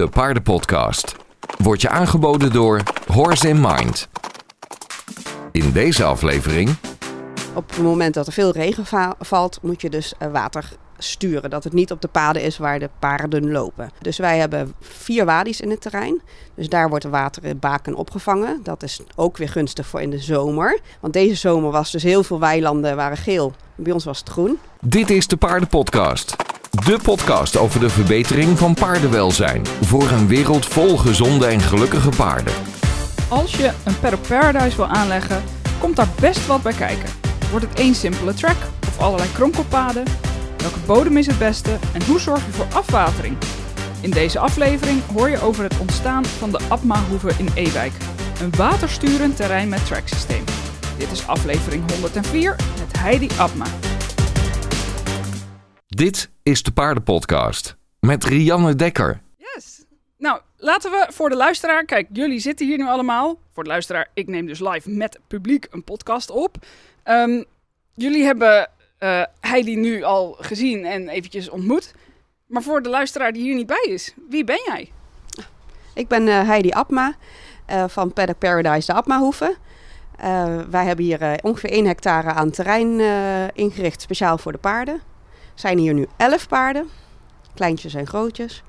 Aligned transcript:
de 0.00 0.08
Paardenpodcast. 0.08 1.16
Wordt 1.58 1.82
je 1.82 1.88
aangeboden 1.88 2.52
door 2.52 2.82
Horse 3.06 3.48
in 3.48 3.60
Mind. 3.60 4.08
In 5.52 5.72
deze 5.72 6.04
aflevering 6.04 6.76
Op 7.54 7.70
het 7.70 7.78
moment 7.82 8.14
dat 8.14 8.26
er 8.26 8.32
veel 8.32 8.52
regen 8.52 8.86
va- 8.86 9.14
valt, 9.18 9.58
moet 9.62 9.80
je 9.80 9.90
dus 9.90 10.12
eh, 10.18 10.30
water 10.32 10.70
sturen. 10.98 11.50
Dat 11.50 11.64
het 11.64 11.72
niet 11.72 11.90
op 11.90 12.00
de 12.00 12.08
paden 12.08 12.42
is 12.42 12.58
waar 12.58 12.78
de 12.78 12.90
paarden 12.98 13.50
lopen. 13.50 13.90
Dus 14.00 14.18
wij 14.18 14.38
hebben 14.38 14.74
vier 14.80 15.24
wadis 15.24 15.60
in 15.60 15.70
het 15.70 15.80
terrein. 15.80 16.20
Dus 16.54 16.68
daar 16.68 16.88
wordt 16.88 17.04
het 17.04 17.12
water 17.12 17.44
in 17.44 17.58
baken 17.58 17.94
opgevangen. 17.94 18.60
Dat 18.62 18.82
is 18.82 19.00
ook 19.16 19.36
weer 19.36 19.48
gunstig 19.48 19.86
voor 19.86 20.00
in 20.00 20.10
de 20.10 20.18
zomer. 20.18 20.80
Want 21.00 21.12
deze 21.12 21.34
zomer 21.34 21.70
was 21.70 21.90
dus 21.90 22.02
heel 22.02 22.22
veel 22.22 22.40
weilanden 22.40 22.96
waren 22.96 23.16
geel. 23.16 23.52
Bij 23.74 23.92
ons 23.92 24.04
was 24.04 24.18
het 24.18 24.28
groen. 24.28 24.58
Dit 24.80 25.10
is 25.10 25.26
de 25.26 25.36
Paardenpodcast. 25.36 26.36
De 26.70 26.98
podcast 27.02 27.56
over 27.56 27.80
de 27.80 27.88
verbetering 27.88 28.58
van 28.58 28.74
paardenwelzijn. 28.74 29.66
Voor 29.80 30.10
een 30.10 30.26
wereld 30.26 30.66
vol 30.66 30.96
gezonde 30.96 31.46
en 31.46 31.60
gelukkige 31.60 32.08
paarden. 32.08 32.54
Als 33.28 33.56
je 33.56 33.70
een 33.84 33.98
Paddock 34.00 34.26
Paradise 34.28 34.76
wil 34.76 34.86
aanleggen, 34.86 35.42
komt 35.78 35.96
daar 35.96 36.08
best 36.20 36.46
wat 36.46 36.62
bij 36.62 36.72
kijken. 36.72 37.08
Wordt 37.50 37.66
het 37.66 37.78
één 37.78 37.94
simpele 37.94 38.34
track 38.34 38.56
of 38.88 38.98
allerlei 38.98 39.32
kronkelpaden? 39.32 40.04
Welke 40.56 40.78
bodem 40.86 41.16
is 41.16 41.26
het 41.26 41.38
beste 41.38 41.78
en 41.92 42.04
hoe 42.04 42.20
zorg 42.20 42.46
je 42.46 42.52
voor 42.52 42.66
afwatering? 42.72 43.36
In 44.00 44.10
deze 44.10 44.38
aflevering 44.38 45.00
hoor 45.14 45.30
je 45.30 45.40
over 45.40 45.62
het 45.62 45.78
ontstaan 45.78 46.24
van 46.24 46.50
de 46.50 46.60
Abma-hoeve 46.68 47.32
in 47.36 47.48
Ewijk. 47.54 47.92
Een 48.40 48.52
watersturend 48.56 49.36
terrein 49.36 49.68
met 49.68 49.86
tracksysteem. 49.86 50.44
Dit 50.96 51.12
is 51.12 51.26
aflevering 51.26 51.90
104 51.90 52.56
met 52.78 52.98
Heidi 52.98 53.28
Abma. 53.38 53.66
Dit 56.00 56.30
is 56.42 56.62
de 56.62 56.72
Paardenpodcast. 56.72 57.76
Met 57.98 58.24
Rianne 58.24 58.74
Dekker. 58.74 59.20
Yes. 59.36 59.84
Nou, 60.18 60.40
laten 60.56 60.90
we 60.90 61.06
voor 61.12 61.28
de 61.28 61.36
luisteraar. 61.36 61.84
Kijk, 61.84 62.08
jullie 62.12 62.38
zitten 62.38 62.66
hier 62.66 62.78
nu 62.78 62.86
allemaal. 62.86 63.38
Voor 63.52 63.62
de 63.62 63.68
luisteraar, 63.68 64.10
ik 64.14 64.26
neem 64.26 64.46
dus 64.46 64.60
live 64.60 64.90
met 64.90 65.18
publiek 65.26 65.66
een 65.70 65.84
podcast 65.84 66.30
op. 66.30 66.56
Ehm, 67.02 67.42
jullie 67.94 68.24
hebben 68.24 68.70
eh, 68.98 69.22
Heidi 69.40 69.76
nu 69.76 70.02
al 70.02 70.36
gezien 70.38 70.84
en 70.84 71.08
eventjes 71.08 71.48
ontmoet. 71.48 71.94
Maar 72.46 72.62
voor 72.62 72.82
de 72.82 72.88
luisteraar 72.88 73.32
die 73.32 73.42
hier 73.42 73.54
niet 73.54 73.66
bij 73.66 73.86
is, 73.88 74.14
wie 74.28 74.44
ben 74.44 74.60
jij? 74.66 74.92
Ik 75.94 76.08
ben 76.08 76.28
eh, 76.28 76.46
Heidi 76.46 76.70
Abma 76.70 77.14
eh, 77.66 77.84
van 77.88 78.12
Paddock 78.12 78.38
Paradise 78.38 78.86
de 78.86 78.92
Abmahoeve. 78.92 79.56
Eh 80.20 80.58
wij 80.70 80.84
hebben 80.84 81.04
hier 81.04 81.22
eh, 81.22 81.32
ongeveer 81.42 81.70
1 81.70 81.86
hectare 81.86 82.32
aan 82.32 82.50
terrein 82.50 83.00
eh, 83.00 83.48
ingericht 83.52 84.00
speciaal 84.00 84.38
voor 84.38 84.52
de 84.52 84.58
paarden. 84.58 85.00
Zijn 85.54 85.78
hier 85.78 85.94
nu 85.94 86.06
11 86.16 86.48
paarden, 86.48 86.88
kleintjes 87.54 87.94
en 87.94 88.06
grootjes. 88.06 88.62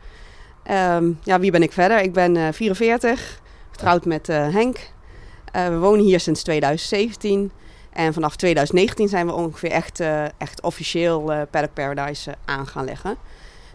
Ehm, 0.63 1.11
ja, 1.23 1.39
wie 1.39 1.51
ben 1.51 1.63
ik 1.63 1.71
verder? 1.71 2.01
Ik 2.01 2.13
ben 2.13 2.37
eh, 2.37 2.47
44, 2.51 3.41
getrouwd 3.71 4.05
met 4.05 4.29
eh, 4.29 4.53
Henk. 4.53 4.77
Eh, 5.51 5.67
we 5.67 5.77
wonen 5.77 6.05
hier 6.05 6.19
sinds 6.19 6.43
2017. 6.43 7.51
En 7.93 8.13
vanaf 8.13 8.35
2019 8.35 9.07
zijn 9.07 9.25
we 9.25 9.33
ongeveer 9.33 9.71
echt, 9.71 9.99
echt 10.37 10.61
officieel 10.61 11.47
Paddock 11.49 11.73
Paradise 11.73 12.35
aan 12.45 12.67
gaan 12.67 12.85
leggen. 12.85 13.15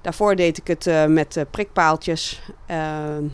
Daarvoor 0.02 0.36
deed 0.36 0.58
ik 0.58 0.66
het 0.66 1.08
met 1.08 1.44
prikpaaltjes. 1.50 2.42
Ehm, 2.66 3.24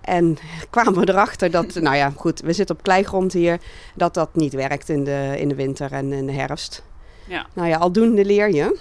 en 0.00 0.38
kwamen 0.70 0.94
we 0.94 1.08
erachter 1.08 1.50
dat, 1.50 1.74
nou 1.74 1.96
ja, 1.96 2.12
goed, 2.16 2.40
we 2.40 2.52
zitten 2.52 2.76
op 2.76 2.82
kleigrond 2.82 3.32
hier, 3.32 3.58
dat 3.94 4.14
dat 4.14 4.34
niet 4.34 4.52
werkt 4.52 4.88
in 4.88 5.04
de, 5.04 5.34
in 5.38 5.48
de 5.48 5.54
winter 5.54 5.92
en 5.92 6.12
in 6.12 6.26
de 6.26 6.32
herfst. 6.32 6.82
Ja. 7.26 7.46
Nou 7.52 7.68
ja, 7.68 7.76
aldoende 7.76 8.24
leer 8.24 8.54
je. 8.54 8.78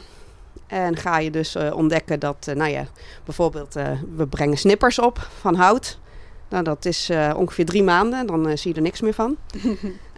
En 0.71 0.97
ga 0.97 1.17
je 1.17 1.31
dus 1.31 1.55
eh, 1.55 1.75
ontdekken 1.75 2.19
dat, 2.19 2.47
eh, 2.47 2.55
nou 2.55 2.71
ja, 2.71 2.85
bijvoorbeeld, 3.25 3.75
eh, 3.75 3.91
we 4.15 4.27
brengen 4.27 4.57
snippers 4.57 4.99
op 4.99 5.27
van 5.39 5.55
hout. 5.55 5.99
Nou, 6.49 6.63
dat 6.63 6.85
is 6.85 7.11
ongeveer 7.35 7.65
drie 7.65 7.83
maanden, 7.83 8.25
dan 8.25 8.57
zie 8.57 8.69
je 8.69 8.75
er 8.75 8.81
niks 8.81 9.01
meer 9.01 9.13
van. 9.13 9.37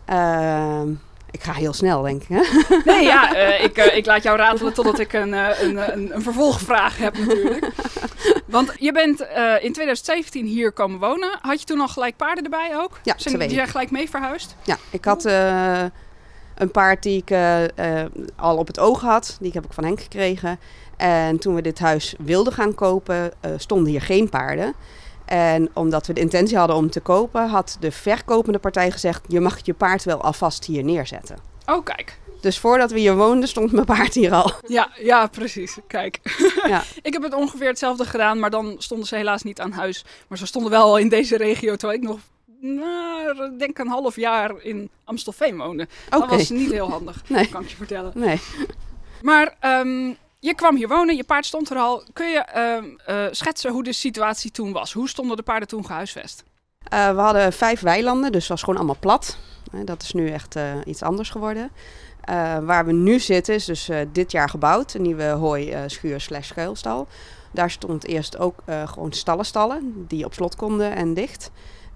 Ehm, 0.06 0.90
ik 1.32 1.44
ga 1.44 1.54
heel 1.54 1.74
snel, 1.74 2.02
denk 2.02 2.22
ik. 2.22 2.28
Hè? 2.28 2.42
Nee, 2.92 3.04
ja, 3.04 3.36
ik, 3.58 3.78
ik 3.78 4.06
laat 4.06 4.24
jou 4.24 4.38
ratelen 4.38 4.74
totdat 4.74 5.00
ik 5.00 5.14
een, 5.14 5.32
een, 5.32 5.94
een, 5.94 6.16
een 6.16 6.22
vervolgvraag 6.22 6.98
heb 6.98 7.18
natuurlijk. 7.18 7.72
Want 8.46 8.74
je 8.80 8.92
bent 8.92 9.20
in 9.62 9.74
2017 9.74 10.46
hier 10.46 10.72
komen 10.72 11.00
wonen. 11.00 11.38
Had 11.42 11.60
je 11.60 11.66
toen 11.66 11.80
al 11.80 11.88
gelijk 11.88 12.16
paarden 12.16 12.44
erbij 12.44 12.72
ook? 12.78 13.00
Ja, 13.04 13.14
Zijn 13.18 13.36
twee. 13.36 13.48
die 13.48 13.58
zijn 13.58 13.70
gelijk 13.70 13.92
mee 13.92 14.10
verhuisd? 14.10 14.56
Ja, 14.64 14.78
ik 14.90 15.06
had 15.06 15.24
een 16.64 16.72
paard 16.72 17.04
die 17.04 17.18
ik 17.18 17.30
eh, 17.30 18.02
eh, 18.02 18.10
al 18.36 18.58
op 18.58 18.68
het 18.68 18.80
oog 18.80 19.02
had. 19.02 19.38
Die 19.40 19.52
heb 19.54 19.66
ik 19.66 19.74
van 19.74 19.84
Henk 19.84 20.02
gekregen. 20.02 20.60
En 20.98 21.40
toen 21.40 21.56
we 21.56 21.62
dit 21.62 21.80
huis 21.80 22.16
wilden 22.20 22.54
gaan 22.54 22.76
kopen, 22.76 23.32
eh, 23.40 23.52
stonden 23.58 23.92
hier 23.92 24.02
geen 24.02 24.30
paarden. 24.30 24.74
En 25.26 25.70
omdat 25.74 26.08
we 26.08 26.14
de 26.14 26.22
intentie 26.22 26.58
hadden 26.58 26.76
om 26.76 26.90
te 26.90 27.00
kopen, 27.00 27.50
had 27.50 27.78
de 27.80 27.92
verkopende 27.92 28.60
partij 28.60 28.92
gezegd: 28.92 29.22
Je 29.28 29.40
mag 29.40 29.60
je 29.64 29.74
paard 29.74 30.04
wel 30.04 30.22
alvast 30.22 30.66
hier 30.66 30.84
neerzetten. 30.84 31.38
Oh, 31.66 31.84
kijk. 31.84 32.20
Dus 32.42 32.60
voordat 32.60 32.92
we 32.92 33.00
hier 33.00 33.16
woonden, 33.16 33.50
stond 33.50 33.72
mijn 33.72 33.86
paard 33.86 34.14
hier 34.14 34.32
al. 34.32 34.52
Ja, 34.68 34.92
ja, 34.96 35.28
precies. 35.28 35.78
Kijk. 35.88 36.20
Ja. 36.68 36.84
ik 37.02 37.14
heb 37.14 37.22
het 37.24 37.34
ongeveer 37.34 37.68
hetzelfde 37.68 38.06
gedaan, 38.06 38.40
maar 38.40 38.50
dan 38.50 38.76
stonden 38.78 39.08
ze 39.08 39.16
helaas 39.16 39.44
niet 39.44 39.60
aan 39.60 39.72
huis. 39.72 40.06
Maar 40.28 40.38
ze 40.38 40.46
stonden 40.46 40.72
wel 40.72 40.98
in 40.98 41.10
deze 41.10 41.38
regio, 41.38 41.76
terwijl 41.76 42.00
ik 42.00 42.08
nog, 42.08 42.20
nou, 42.64 43.46
ik 43.52 43.60
denk 43.60 43.78
een 43.78 43.88
half 43.88 44.16
jaar 44.16 44.62
in 44.62 44.90
Amstelveen 45.04 45.58
woonde. 45.58 45.88
Oké. 46.10 46.20
Dat 46.20 46.30
was 46.30 46.50
niet 46.50 46.72
heel 46.72 46.90
handig, 46.90 47.22
Nee. 47.30 47.50
kan 47.50 47.62
ik 47.62 47.70
je 47.70 47.76
vertellen. 47.76 48.12
Nee. 48.16 48.40
Maar 49.22 49.56
ehm, 49.60 50.14
je 50.40 50.56
kwam 50.56 50.76
hier 50.76 50.88
wonen, 50.88 51.16
je 51.16 51.24
paard 51.24 51.46
stond 51.46 51.70
er 51.70 51.78
al. 51.78 52.04
Kun 52.14 52.30
je 52.30 52.40
ehm, 52.40 52.86
eh, 53.06 53.26
schetsen 53.32 53.72
hoe 53.72 53.84
de 53.84 53.94
situatie 53.94 54.52
toen 54.52 54.72
was? 54.72 54.94
Hoe 54.94 55.10
stonden 55.10 55.38
de 55.38 55.44
paarden 55.44 55.68
toen 55.68 55.86
gehuisvest? 55.86 56.44
Eh, 56.84 57.16
we 57.16 57.22
hadden 57.22 57.54
vijf 57.54 57.80
weilanden, 57.80 58.32
dus 58.32 58.42
het 58.42 58.50
was 58.50 58.60
gewoon 58.60 58.76
allemaal 58.76 58.98
plat. 59.00 59.38
Dat 59.86 60.02
is 60.02 60.14
nu 60.14 60.30
echt 60.30 60.56
eh, 60.56 60.76
iets 60.86 61.02
anders 61.02 61.30
geworden. 61.30 61.72
Waar 62.62 62.86
we 62.86 62.92
nu 62.92 63.20
zitten 63.20 63.56
is 63.56 63.66
dus 63.66 63.90
dit 64.12 64.32
jaar 64.32 64.50
gebouwd. 64.50 64.94
Een 64.94 65.02
nieuwe 65.02 65.24
hooischuur 65.24 66.22
slash 66.22 66.48
schuilstal. 66.48 67.08
Daar 67.52 67.72
stond 67.72 68.08
eerst 68.08 68.38
ook 68.38 68.56
gewoon 68.86 69.12
stallenstallen 69.12 70.06
die 70.08 70.26
op 70.26 70.34
slot 70.34 70.56
konden 70.56 70.96
en 70.96 71.14
dicht. 71.14 71.52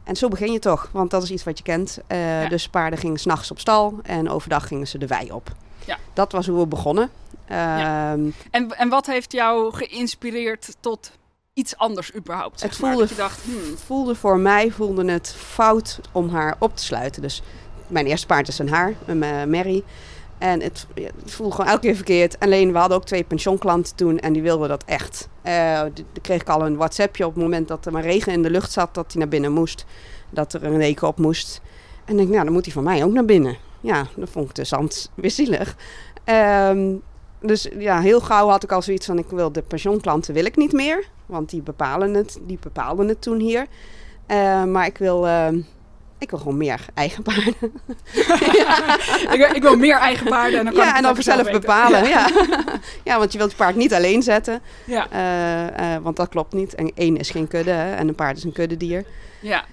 En 0.08 0.16
zo 0.16 0.28
begin 0.28 0.52
je 0.52 0.60
toch, 0.60 0.90
want 0.92 1.12
dat 1.12 1.24
is 1.24 1.32
iets 1.32 1.44
wat 1.44 1.58
je 1.58 1.64
kent. 1.64 2.00
Eh, 2.08 2.42
Ja. 2.44 2.50
Dus 2.50 2.70
paarden 2.70 3.00
gingen 3.00 3.20
s'nachts 3.20 3.52
op 3.52 3.60
stal 3.60 4.00
en 4.04 4.30
overdag 4.30 4.68
gingen 4.68 4.88
ze 4.88 4.98
de 4.98 5.08
wei 5.08 5.32
op. 5.32 5.52
Ja. 5.86 5.98
Dat 6.14 6.32
was 6.32 6.48
hoe 6.48 6.60
we 6.60 6.68
begonnen. 6.68 7.10
Ehm, 7.48 8.30
En, 8.52 8.78
en 8.78 8.90
wat 8.90 9.06
heeft 9.06 9.32
jou 9.32 9.74
geïnspireerd 9.74 10.76
tot 10.80 11.12
iets 11.54 11.78
anders 11.78 12.16
überhaupt? 12.16 12.62
Het 12.62 12.80
maar? 12.80 12.92
voelde 12.92 13.08
je 13.10 13.16
dacht, 13.16 13.42
hmm, 13.44 13.72
Het 13.72 13.82
voelde 13.86 14.16
voor 14.16 14.38
mij 14.40 14.72
voelde 14.72 15.12
het 15.12 15.36
fout 15.38 16.00
om 16.12 16.30
haar 16.30 16.56
op 16.60 16.76
te 16.76 16.84
sluiten. 16.84 17.22
Dus 17.22 17.42
mijn 17.88 18.06
eerste 18.06 18.26
paard 18.28 18.48
is 18.48 18.60
een 18.60 18.70
haar, 18.70 18.94
een 19.06 19.24
eh, 19.24 19.44
Mary. 19.44 19.84
En 20.38 20.62
het, 20.62 20.88
voelde 21.26 21.56
gewoon 21.56 21.70
elke 21.70 21.82
keer 21.82 21.96
verkeerd. 21.96 22.40
Alleen 22.40 22.72
we 22.72 22.78
hadden 22.78 22.98
ook 22.98 23.06
twee 23.06 23.24
pensionklanten 23.24 23.96
toen 23.96 24.20
en 24.20 24.34
die 24.34 24.42
wilden 24.42 24.70
dat 24.70 24.84
echt. 24.86 25.30
Dan 25.42 26.22
kreeg 26.22 26.42
ik 26.42 26.50
al 26.50 26.66
een 26.66 26.78
WhatsAppje 26.78 27.26
op 27.26 27.34
het 27.34 27.44
moment 27.44 27.68
dat 27.68 27.86
er 27.86 27.92
maar 27.92 28.02
regen 28.02 28.34
in 28.34 28.44
de 28.44 28.50
lucht 28.50 28.72
zat, 28.72 28.94
dat 28.94 29.12
hij 29.12 29.22
naar 29.22 29.30
binnen 29.30 29.52
moest. 29.52 29.86
Dat 30.30 30.54
er 30.54 30.64
een 30.64 30.80
deken 30.80 31.08
op 31.08 31.18
moest. 31.18 31.62
En 32.06 32.12
ik 32.12 32.18
denk, 32.18 32.30
nou 32.30 32.44
dan 32.44 32.54
moet 32.54 32.66
hij 32.66 32.74
van 32.74 32.84
mij 32.84 33.04
ook 33.04 33.12
naar 33.12 33.26
binnen. 33.26 33.58
Ja, 33.82 34.08
dat 34.16 34.30
vond 34.30 34.50
ik 34.50 34.56
de 34.56 34.64
zand 34.64 35.10
weer 35.16 35.32
zielig. 35.32 35.76
Ehm, 36.24 36.96
dus 37.42 37.70
ja, 37.78 38.00
heel 38.00 38.20
gauw 38.22 38.48
had 38.48 38.64
ik 38.64 38.72
al 38.72 38.82
zoiets 38.82 39.06
van, 39.06 39.18
ik 39.18 39.30
wil 39.30 39.52
de 39.52 39.62
pensionklanten 39.62 40.34
wil 40.34 40.46
ik 40.46 40.56
niet 40.56 40.72
meer. 40.72 41.08
Want 41.26 41.50
die 41.50 41.62
bepalen 41.62 42.14
het, 42.14 42.40
die 42.42 42.58
bepaalden 42.62 43.08
het 43.08 43.22
toen 43.22 43.40
hier. 43.40 43.68
Eh, 44.26 44.64
maar 44.64 44.86
ik 44.86 44.98
wil, 44.98 45.28
ehm, 45.28 45.60
ik 46.18 46.30
wil 46.30 46.40
gewoon 46.40 46.58
meer 46.58 46.86
eigen 46.94 47.24
paarden. 47.24 47.56
ik, 49.34 49.52
ik 49.54 49.62
wil 49.62 49.78
meer 49.78 49.98
eigen 49.98 50.28
paarden 50.28 50.60
en 50.60 50.66
dan 50.66 50.74
kan 50.74 50.84
ik 50.84 50.90
ja, 50.90 50.98
en 50.98 51.06
het 51.06 51.16
dan 51.16 51.24
zelf 51.24 51.52
bepalen. 51.52 52.08
Ja. 52.08 52.30
Ja. 53.04 53.18
want 53.18 53.32
je 53.32 53.38
wilt 53.38 53.52
je 53.52 53.58
paard 53.58 53.76
niet 53.76 53.94
alleen 53.94 54.24
zetten. 54.24 54.62
Ja, 54.86 55.08
eh, 55.10 55.96
eh, 55.96 56.04
want 56.04 56.16
dat 56.16 56.30
klopt 56.30 56.54
niet. 56.54 56.76
En 56.76 56.92
één 56.96 57.18
is 57.18 57.30
geen 57.30 57.48
kudde 57.48 57.72
hè, 57.72 57.96
en 57.96 58.08
een 58.08 58.16
paard 58.16 58.38
is 58.38 58.44
een 58.44 58.52
kuddedier. 58.52 59.06
ja. 59.40 59.66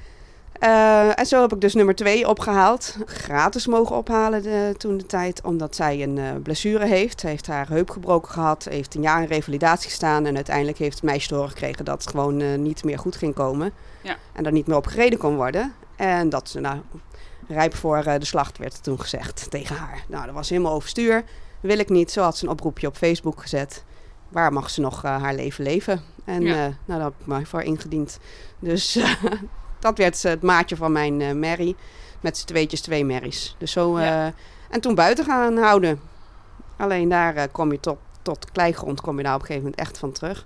Eh, 0.58 1.18
en 1.18 1.26
zo 1.26 1.40
heb 1.40 1.52
ik 1.52 1.60
dus 1.60 1.74
nummer 1.74 1.94
twee 1.94 2.28
opgehaald. 2.28 2.96
Gratis 3.06 3.66
mogen 3.66 3.96
ophalen 3.96 4.42
de, 4.42 4.74
toen 4.76 4.96
de 4.96 5.06
tijd. 5.06 5.42
Omdat 5.42 5.76
zij 5.76 6.02
een 6.02 6.42
blessure 6.42 6.86
heeft. 6.86 7.20
Ze 7.20 7.26
heeft 7.26 7.46
haar 7.46 7.68
heup 7.68 7.90
gebroken 7.90 8.30
gehad. 8.30 8.66
Heeft 8.70 8.94
een 8.94 9.02
jaar 9.02 9.22
in 9.22 9.28
revalidatie 9.28 9.88
gestaan. 9.88 10.26
En 10.26 10.34
uiteindelijk 10.34 10.78
heeft 10.78 10.94
het 10.94 11.04
meisje 11.04 11.28
te 11.28 11.34
horen 11.34 11.50
gekregen 11.50 11.84
dat 11.84 12.02
het 12.02 12.10
gewoon 12.10 12.62
niet 12.62 12.84
meer 12.84 12.98
goed 12.98 13.16
ging 13.16 13.34
komen. 13.34 13.72
Ja. 14.02 14.16
En 14.32 14.42
daar 14.42 14.52
niet 14.52 14.66
meer 14.66 14.76
op 14.76 14.86
gereden 14.86 15.18
kon 15.18 15.36
worden. 15.36 15.74
En 15.96 16.28
dat 16.28 16.48
ze 16.48 16.60
nou 16.60 16.80
rijp 17.48 17.74
voor 17.74 17.96
eh, 17.96 18.18
de 18.18 18.24
slacht 18.24 18.58
werd 18.58 18.82
toen 18.82 19.00
gezegd 19.00 19.50
tegen 19.50 19.76
haar. 19.76 20.04
Nou, 20.08 20.24
dat 20.26 20.34
was 20.34 20.48
helemaal 20.48 20.72
overstuur. 20.72 21.24
Wil 21.60 21.78
ik 21.78 21.88
niet. 21.88 22.10
Zo 22.10 22.22
had 22.22 22.36
ze 22.36 22.44
een 22.44 22.50
oproepje 22.50 22.86
op 22.86 22.96
Facebook 22.96 23.40
gezet. 23.40 23.84
Waar 24.28 24.52
mag 24.52 24.70
ze 24.70 24.80
nog 24.80 25.04
eh, 25.04 25.22
haar 25.22 25.34
leven 25.34 25.64
leven? 25.64 26.02
En 26.24 26.42
Ja. 26.42 26.52
eh, 26.54 26.58
nou, 26.60 26.74
daar 26.84 27.00
heb 27.02 27.14
ik 27.20 27.26
mij 27.26 27.46
voor 27.46 27.62
ingediend. 27.62 28.18
Dus 28.58 28.98
dat 29.80 29.98
werd 29.98 30.22
het 30.22 30.42
maatje 30.42 30.76
van 30.76 30.92
mijn 30.92 31.38
Mary. 31.38 31.74
Met 32.20 32.38
z'n 32.38 32.46
tweetjes 32.46 32.80
twee 32.80 33.04
Marys. 33.04 33.54
Dus 33.58 33.72
zo, 33.72 34.00
Ja. 34.00 34.32
en 34.70 34.80
toen 34.80 34.94
buiten 34.94 35.24
gaan 35.24 35.56
houden. 35.56 36.00
Alleen 36.76 37.08
daar 37.08 37.48
kom 37.48 37.72
je 37.72 37.80
tot, 37.80 37.98
tot 38.22 38.50
kleigrond 38.52 39.00
kom 39.00 39.16
je 39.16 39.22
daar 39.22 39.34
op 39.34 39.40
een 39.40 39.46
gegeven 39.46 39.68
moment 39.70 39.86
echt 39.88 39.98
van 39.98 40.12
terug. 40.12 40.44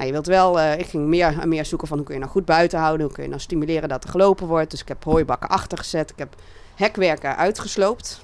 Nou, 0.00 0.12
je 0.12 0.18
wilt 0.18 0.36
wel, 0.36 0.60
eh, 0.60 0.78
ik 0.78 0.86
ging 0.86 1.06
meer 1.06 1.38
en 1.40 1.48
meer 1.48 1.64
zoeken 1.64 1.88
van 1.88 1.96
hoe 1.96 2.06
kun 2.06 2.14
je 2.14 2.20
nou 2.20 2.32
goed 2.32 2.44
buiten 2.44 2.78
houden, 2.78 3.06
hoe 3.06 3.14
kun 3.14 3.22
je 3.22 3.28
nou 3.28 3.40
stimuleren 3.40 3.88
dat 3.88 4.04
er 4.04 4.10
gelopen 4.10 4.46
wordt. 4.46 4.70
Dus 4.70 4.80
ik 4.80 4.88
heb 4.88 5.04
hooibakken 5.04 5.48
achter 5.48 5.78
gezet, 5.78 6.10
ik 6.10 6.18
heb 6.18 6.34
hekwerken 6.74 7.36
uitgesloopt. 7.36 8.20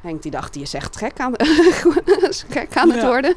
Henk 0.00 0.22
die 0.22 0.30
dacht, 0.30 0.52
die 0.52 0.62
is 0.62 0.74
echt 0.74 0.96
gek 0.96 1.18
aan, 1.20 1.32
gek 2.48 2.76
aan 2.76 2.90
het 2.90 3.00
Ja. 3.00 3.06
worden. 3.06 3.34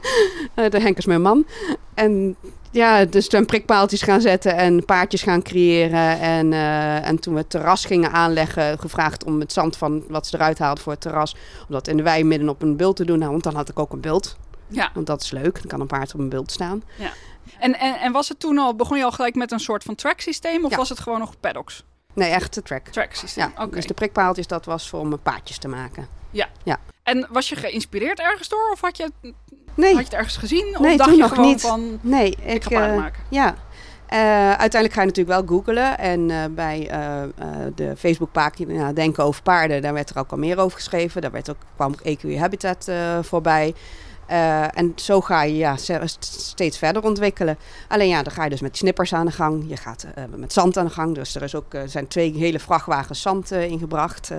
Eh, 0.53 0.69
de 0.69 0.79
Henk 0.79 0.97
is 0.97 1.05
mijn 1.05 1.21
man. 1.21 1.45
En 1.93 2.35
ja, 2.71 3.05
dus 3.05 3.27
toen 3.27 3.45
prikpaaltjes 3.45 4.01
gaan 4.01 4.21
zetten 4.21 4.55
en 4.55 4.85
paardjes 4.85 5.23
gaan 5.23 5.41
creëren. 5.41 6.19
En, 6.19 6.53
eh, 6.53 7.07
en 7.07 7.19
toen 7.19 7.33
we 7.33 7.39
het 7.39 7.49
terras 7.49 7.85
gingen 7.85 8.11
aanleggen, 8.11 8.79
gevraagd 8.79 9.23
om 9.23 9.39
het 9.39 9.53
zand 9.53 9.77
van 9.77 10.03
wat 10.07 10.27
ze 10.27 10.35
eruit 10.35 10.59
haalden 10.59 10.83
voor 10.83 10.91
het 10.91 11.01
terras. 11.01 11.35
Om 11.67 11.73
dat 11.73 11.87
in 11.87 11.97
de 11.97 12.03
wei 12.03 12.23
midden 12.23 12.49
op 12.49 12.61
een 12.61 12.75
bult 12.75 12.95
te 12.95 13.05
doen. 13.05 13.19
Nou, 13.19 13.31
want 13.31 13.43
dan 13.43 13.55
had 13.55 13.69
ik 13.69 13.79
ook 13.79 13.93
een 13.93 14.01
bult. 14.01 14.35
Ja. 14.67 14.89
Want 14.93 15.07
dat 15.07 15.21
is 15.21 15.31
leuk. 15.31 15.53
Dan 15.53 15.67
kan 15.67 15.79
een 15.81 15.87
paard 15.87 16.13
op 16.13 16.19
een 16.19 16.29
bult 16.29 16.51
staan. 16.51 16.83
En, 17.59 17.79
en, 17.79 17.99
en 17.99 18.11
was 18.11 18.29
het 18.29 18.39
toen 18.39 18.57
al, 18.57 18.75
begon 18.75 18.97
je 18.97 19.03
al 19.03 19.11
gelijk 19.11 19.35
met 19.35 19.51
een 19.51 19.59
soort 19.59 19.83
van 19.83 19.95
track 19.95 20.21
systeem 20.21 20.65
of 20.65 20.71
Ja. 20.71 20.77
was 20.77 20.89
het 20.89 20.99
gewoon 20.99 21.19
nog 21.19 21.39
paddocks? 21.39 21.83
Nee, 22.13 22.29
echt 22.29 22.53
de 22.53 22.61
track. 22.61 22.87
Track 22.87 23.13
systeem, 23.13 23.51
Ja, 23.57 23.65
dus 23.65 23.87
de 23.87 23.93
prikpaaltjes, 23.93 24.47
dat 24.47 24.65
was 24.65 24.89
voor 24.89 24.99
om 24.99 25.19
paadjes 25.19 25.57
te 25.57 25.67
maken. 25.67 26.07
En 27.03 27.27
was 27.29 27.49
je 27.49 27.55
geïnspireerd 27.55 28.19
ergens 28.19 28.49
door 28.49 28.69
of 28.71 28.81
had 28.81 28.97
je, 28.97 29.11
Nee, 29.75 29.89
had 29.89 29.97
je 29.97 30.03
het 30.03 30.13
ergens 30.13 30.37
gezien? 30.37 30.67
Of 30.73 30.79
Nee, 30.79 30.97
dacht 30.97 31.11
je 31.11 31.17
nog 31.17 31.29
gewoon 31.29 31.47
niet. 31.47 31.61
van, 31.61 31.99
nee. 32.01 32.29
ik 32.29 32.53
Ik, 32.53 32.63
ga 32.63 32.69
paard 32.69 32.91
eh, 32.91 32.97
maken? 32.97 33.23
Ja. 33.29 33.55
Eh, 34.07 34.19
uiteindelijk 34.47 34.93
ga 34.93 35.01
je 35.01 35.07
natuurlijk 35.07 35.37
wel 35.37 35.57
googlen. 35.57 35.97
En 35.97 36.29
eh, 36.29 36.37
bij 36.49 36.89
de 37.75 37.93
Facebookpagina 37.97 38.93
Denken 38.93 39.23
over 39.23 39.41
paarden, 39.41 39.81
daar 39.81 39.93
werd 39.93 40.09
er 40.09 40.17
ook 40.17 40.31
al 40.31 40.37
meer 40.37 40.57
over 40.57 40.77
geschreven. 40.77 41.21
Daar 41.21 41.31
werd 41.31 41.49
ook, 41.49 41.57
kwam 41.75 41.91
ook 41.91 42.17
EQ 42.17 42.37
Habitat 42.37 42.91
voorbij. 43.21 43.73
Eh, 44.33 44.77
en 44.77 44.93
zo 44.95 45.21
ga 45.21 45.43
je 45.43 45.55
ja, 45.55 45.75
steeds 46.19 46.77
verder 46.77 47.03
ontwikkelen. 47.03 47.57
Alleen 47.87 48.07
ja, 48.07 48.23
dan 48.23 48.33
ga 48.33 48.43
je 48.43 48.49
dus 48.49 48.61
met 48.61 48.77
snippers 48.77 49.13
aan 49.13 49.25
de 49.25 49.31
gang. 49.31 49.65
Je 49.67 49.77
gaat 49.77 50.05
eh, 50.15 50.23
met 50.35 50.53
zand 50.53 50.77
aan 50.77 50.85
de 50.85 50.91
gang. 50.91 51.15
Dus 51.15 51.35
er 51.35 51.41
is 51.41 51.55
ook, 51.55 51.73
eh, 51.73 51.81
zijn 51.85 52.07
twee 52.07 52.33
hele 52.37 52.59
vrachtwagens 52.59 53.21
zand 53.21 53.51
ingebracht. 53.51 54.31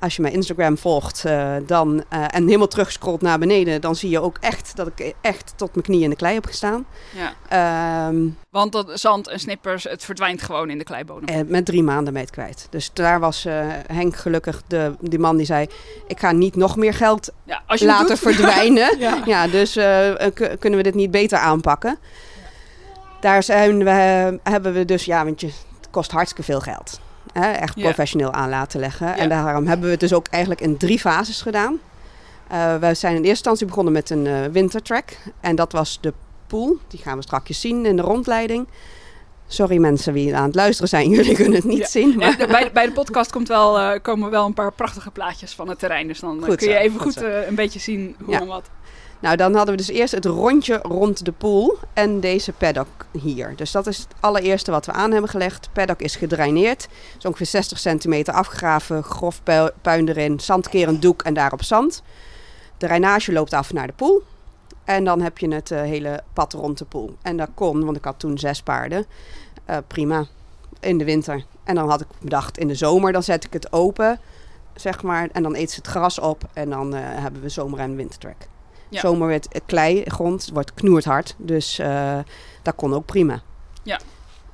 Als 0.00 0.16
je 0.16 0.22
mijn 0.22 0.34
Instagram 0.34 0.78
volgt 0.78 1.24
eh, 1.24 1.52
dan, 1.66 2.04
eh, 2.08 2.24
en 2.30 2.44
helemaal 2.46 2.66
terugscrollt 2.66 3.20
naar 3.22 3.38
beneden, 3.38 3.80
dan 3.80 3.96
zie 3.96 4.10
je 4.10 4.20
ook 4.20 4.36
echt 4.40 4.76
dat 4.76 4.86
ik 4.86 5.14
echt 5.20 5.52
tot 5.56 5.74
mijn 5.74 5.84
knieën 5.86 6.02
in 6.02 6.10
de 6.10 6.16
klei 6.16 6.34
heb 6.34 6.46
gestaan. 6.46 6.86
Ja. 7.14 7.32
Ehm, 8.08 8.28
Want 8.50 8.72
dat 8.72 8.90
zand 8.94 9.28
en 9.28 9.40
snippers, 9.40 9.84
het 9.84 10.04
verdwijnt 10.04 10.42
gewoon 10.42 10.70
in 10.70 10.78
de 10.78 10.84
kleibodem. 10.84 11.46
met 11.48 11.64
drie 11.66 11.82
maanden 11.82 12.12
mee 12.12 12.30
kwijt. 12.30 12.66
Dus 12.70 12.90
daar 12.92 13.20
was 13.20 13.44
eh, 13.44 13.66
Henk 13.86 14.16
gelukkig 14.16 14.62
de, 14.66 14.94
die 15.00 15.18
man 15.18 15.36
die 15.36 15.46
zei: 15.46 15.66
Ik 16.06 16.20
ga 16.20 16.32
niet 16.32 16.56
nog 16.56 16.76
meer 16.76 16.94
geld 16.94 17.30
Ja, 17.44 17.62
als 17.66 17.80
je 17.80 17.86
het 17.86 17.94
laten 17.94 18.08
doet- 18.08 18.18
verdwijnen. 18.34 18.98
Ja. 18.98 19.22
ja, 19.24 19.46
dus 19.48 19.72
kunnen 20.58 20.78
we 20.78 20.82
dit 20.82 20.94
niet 20.94 21.10
beter 21.10 21.38
aanpakken? 21.38 21.98
Daar 23.20 23.42
zijn 23.42 23.84
we, 23.84 23.90
hebben 24.42 24.72
we 24.72 24.84
dus, 24.84 25.04
ja, 25.04 25.24
want 25.24 25.40
je, 25.40 25.46
het 25.46 25.88
kost 25.90 26.10
hartstikke 26.10 26.42
veel 26.42 26.60
geld. 26.60 27.00
Hè, 27.32 27.50
echt 27.50 27.76
Ja. 27.76 27.82
professioneel 27.82 28.32
aan 28.32 28.48
laten 28.48 28.80
leggen. 28.80 29.06
Ja. 29.06 29.16
En 29.16 29.28
daarom 29.28 29.66
hebben 29.66 29.84
we 29.86 29.90
het 29.90 30.00
dus 30.00 30.12
ook 30.12 30.26
eigenlijk 30.26 30.62
in 30.62 30.76
drie 30.76 30.98
fases 30.98 31.42
gedaan. 31.42 31.78
Eh, 32.48 32.76
we 32.76 32.94
zijn 32.94 33.12
in 33.12 33.18
eerste 33.18 33.28
instantie 33.30 33.66
begonnen 33.66 33.92
met 33.92 34.10
een 34.10 34.26
eh, 34.26 34.34
wintertrack. 34.52 35.16
En 35.40 35.56
dat 35.56 35.72
was 35.72 35.98
de 36.00 36.12
pool. 36.46 36.76
Die 36.88 37.00
gaan 37.00 37.16
we 37.16 37.22
straks 37.22 37.60
zien 37.60 37.86
in 37.86 37.96
de 37.96 38.02
rondleiding. 38.02 38.66
Sorry 39.46 39.76
mensen 39.76 40.12
die 40.14 40.36
aan 40.36 40.44
het 40.44 40.54
luisteren 40.54 40.88
zijn, 40.88 41.10
jullie 41.16 41.34
kunnen 41.34 41.54
het 41.54 41.64
niet 41.64 41.78
Ja. 41.78 41.86
zien. 41.86 42.16
Maar... 42.16 42.38
Ja, 42.38 42.46
bij, 42.46 42.70
bij 42.72 42.86
de 42.86 42.92
podcast 43.02 43.32
komt 43.32 43.48
wel, 43.48 43.78
eh, 43.78 44.00
komen 44.02 44.30
wel 44.30 44.46
een 44.46 44.54
paar 44.54 44.72
prachtige 44.72 45.10
plaatjes 45.10 45.52
van 45.54 45.68
het 45.68 45.78
terrein. 45.78 46.06
Dus 46.06 46.20
dan 46.20 46.40
kun 46.56 46.68
je 46.68 46.76
even 46.76 47.00
goed 47.00 47.16
een 47.22 47.54
beetje 47.54 47.78
zien 47.78 48.16
hoe 48.24 48.34
Ja. 48.34 48.40
en 48.40 48.46
wat. 48.46 48.68
Nou, 49.20 49.36
dan 49.36 49.54
hadden 49.54 49.76
we 49.76 49.80
dus 49.80 49.90
eerst 49.90 50.14
het 50.14 50.24
rondje 50.24 50.78
rond 50.82 51.24
de 51.24 51.32
pool 51.32 51.78
en 51.92 52.20
deze 52.20 52.52
paddock 52.52 53.06
hier. 53.12 53.56
Dus 53.56 53.70
dat 53.70 53.86
is 53.86 53.98
het 53.98 54.06
allereerste 54.20 54.70
wat 54.70 54.86
we 54.86 54.92
aan 54.92 55.10
hebben 55.12 55.30
gelegd. 55.30 55.68
Paddock 55.72 56.00
is 56.00 56.16
gedraineerd. 56.16 56.88
is 57.18 57.24
ongeveer 57.24 57.46
60 57.46 57.78
centimeter 57.78 58.34
afgegraven, 58.34 59.02
grof 59.02 59.42
pu- 59.42 59.70
puin 59.82 60.08
erin, 60.08 60.40
zandkerend 60.40 61.02
doek 61.02 61.22
en 61.22 61.34
daarop 61.34 61.62
zand. 61.62 62.02
De 62.78 62.86
drainage 62.86 63.32
loopt 63.32 63.52
af 63.52 63.72
naar 63.72 63.86
de 63.86 63.92
pool. 63.92 64.22
En 64.84 65.04
dan 65.04 65.20
heb 65.20 65.38
je 65.38 65.54
het 65.54 65.70
eh, 65.70 65.80
hele 65.80 66.22
pad 66.32 66.52
rond 66.52 66.78
de 66.78 66.84
pool. 66.84 67.16
En 67.22 67.36
dat 67.36 67.48
kon, 67.54 67.84
want 67.84 67.96
ik 67.96 68.04
had 68.04 68.18
toen 68.18 68.38
zes 68.38 68.62
paarden. 68.62 69.06
Eh, 69.64 69.76
prima. 69.86 70.26
In 70.80 70.98
de 70.98 71.04
winter. 71.04 71.44
En 71.64 71.74
dan 71.74 71.88
had 71.90 72.00
ik 72.00 72.06
bedacht, 72.20 72.58
in 72.58 72.68
de 72.68 72.74
zomer 72.74 73.12
dan 73.12 73.22
zet 73.22 73.44
ik 73.44 73.52
het 73.52 73.72
open, 73.72 74.20
zeg 74.74 75.02
maar. 75.02 75.28
En 75.32 75.42
dan 75.42 75.54
eet 75.54 75.70
ze 75.70 75.76
het 75.76 75.86
gras 75.86 76.18
op. 76.18 76.42
En 76.52 76.70
dan 76.70 76.94
eh, 76.94 77.00
hebben 77.04 77.42
we 77.42 77.48
zomer- 77.48 77.78
en 77.78 77.96
wintertrack. 77.96 78.36
Ja. 78.90 79.00
Zomer 79.00 79.28
werd 79.28 79.46
het 79.50 79.62
klei, 79.66 80.02
grond, 80.06 80.40
het 80.44 80.50
wordt 80.54 80.74
knoerd 80.74 81.04
hard. 81.04 81.34
Dus 81.38 81.78
eh, 81.78 82.18
dat 82.62 82.74
kon 82.74 82.94
ook 82.94 83.04
prima. 83.06 83.40
Ja. 83.82 84.00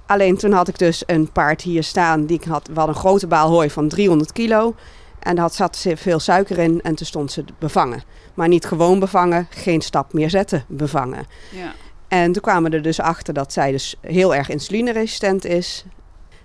Alleen 0.06 0.36
toen 0.36 0.52
had 0.52 0.68
ik 0.68 0.78
dus 0.78 1.02
een 1.06 1.32
paard 1.32 1.62
hier 1.62 1.82
staan. 1.84 2.26
Die 2.26 2.36
ik 2.38 2.44
had, 2.44 2.66
we 2.66 2.74
hadden 2.74 2.94
een 2.94 3.00
grote 3.00 3.26
baal 3.26 3.48
hooi 3.48 3.70
van 3.70 3.88
300 3.88 4.32
kilo. 4.32 4.74
En 5.18 5.36
daar 5.36 5.50
zat 5.50 5.76
ze- 5.76 5.96
veel 5.96 6.18
suiker 6.18 6.58
in. 6.58 6.80
En 6.82 6.94
toen 6.94 7.06
stond 7.06 7.32
ze 7.32 7.44
bevangen. 7.58 8.02
Maar 8.34 8.48
niet 8.48 8.64
gewoon 8.64 8.98
bevangen, 8.98 9.46
geen 9.50 9.80
stap 9.80 10.12
meer 10.12 10.30
zetten 10.30 10.64
bevangen. 10.68 11.26
Ja. 11.52 11.72
En 12.08 12.32
toen 12.32 12.42
kwamen 12.42 12.70
we 12.70 12.76
er 12.76 12.82
dus 12.82 13.00
achter 13.00 13.34
dat 13.34 13.52
zij 13.52 13.72
dus 13.72 13.94
heel 14.00 14.34
erg 14.34 14.48
insulineresistent 14.48 15.44
is. 15.44 15.84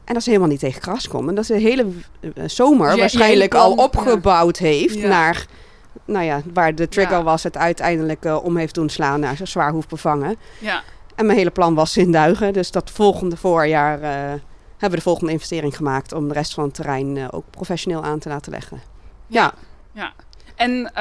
En 0.05 0.13
dat 0.13 0.23
ze 0.23 0.29
helemaal 0.29 0.51
niet 0.51 0.59
tegen 0.59 0.81
gras 0.81 1.07
kon. 1.07 1.29
En 1.29 1.35
dat 1.35 1.45
ze 1.45 1.53
de 1.53 1.59
hele 1.59 1.85
eh, 2.21 2.29
zomer 2.45 2.89
Dus 2.89 2.99
waarschijnlijk 2.99 3.53
al 3.55 3.73
opgebouwd 3.73 4.57
heeft 4.57 4.95
Ja. 4.95 5.07
naar... 5.07 5.45
Nou 6.05 6.25
ja, 6.25 6.41
waar 6.53 6.75
de 6.75 6.87
trigger 6.89 7.17
Ja. 7.17 7.23
was 7.23 7.43
het 7.43 7.57
uiteindelijk 7.57 8.25
eh, 8.25 8.43
om 8.43 8.57
heeft 8.57 8.73
doen 8.75 8.89
slaan 8.89 9.19
naar 9.19 9.35
ze 9.35 9.45
zwaar 9.45 9.71
hoeft 9.71 9.89
bevangen. 9.89 10.35
ja. 10.59 10.81
En 11.15 11.25
mijn 11.25 11.37
hele 11.37 11.51
plan 11.51 11.73
was 11.75 11.97
in 11.97 12.11
duigen. 12.11 12.53
Dus 12.53 12.71
dat 12.71 12.89
volgende 12.91 13.37
voorjaar 13.37 14.01
eh, 14.01 14.09
hebben 14.69 14.89
we 14.89 14.95
de 14.95 15.01
volgende 15.01 15.31
investering 15.31 15.75
gemaakt... 15.75 16.13
om 16.13 16.27
de 16.27 16.33
rest 16.33 16.53
van 16.53 16.63
het 16.63 16.73
terrein 16.73 17.17
eh, 17.17 17.27
ook 17.31 17.43
professioneel 17.49 18.03
aan 18.03 18.19
te 18.19 18.29
laten 18.29 18.51
leggen. 18.51 18.81
Ja, 19.27 19.53
Ja. 19.91 20.13
En 20.55 20.91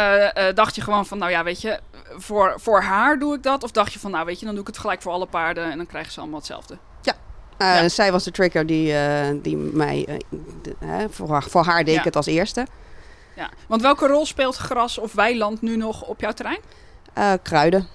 dacht 0.55 0.75
je 0.75 0.81
gewoon 0.81 1.07
van, 1.07 1.19
nou 1.19 1.31
ja, 1.31 1.45
weet 1.45 1.61
je, 1.61 1.81
voor, 2.17 2.55
voor 2.57 2.81
haar 2.83 3.19
doe 3.19 3.35
ik 3.35 3.43
dat? 3.43 3.63
Of 3.63 3.71
dacht 3.71 3.93
je 3.93 3.99
van, 3.99 4.11
nou 4.11 4.25
weet 4.27 4.39
je, 4.41 4.45
dan 4.45 4.55
doe 4.55 4.63
ik 4.63 4.69
het 4.69 4.79
gelijk 4.79 5.03
voor 5.03 5.13
alle 5.13 5.27
paarden 5.27 5.71
en 5.71 5.77
dan 5.77 5.87
krijgen 5.87 6.13
ze 6.13 6.21
allemaal 6.21 6.39
hetzelfde? 6.39 6.77
Ja. 7.59 7.89
Zij 7.89 8.13
was 8.13 8.25
de 8.25 8.31
trigger 8.31 8.67
die, 8.67 8.95
die 9.43 9.57
mij... 9.57 10.21
de- 10.63 10.77
voor, 11.11 11.29
haar- 11.31 11.43
voor 11.43 11.65
haar 11.65 11.85
deed 11.85 11.97
ik 11.97 12.05
het 12.05 12.17
als 12.17 12.27
eerste. 12.27 12.67
Ja. 13.41 13.51
Want 13.67 13.83
welke 13.83 14.07
rol 14.07 14.27
speelt 14.27 14.57
gras 14.57 14.99
of 14.99 15.13
weiland 15.13 15.63
nu 15.63 15.77
nog 15.77 16.03
op 16.03 16.21
jouw 16.21 16.33
terrein? 16.33 16.59
Eh, 17.13 17.33
kruiden. 17.43 17.87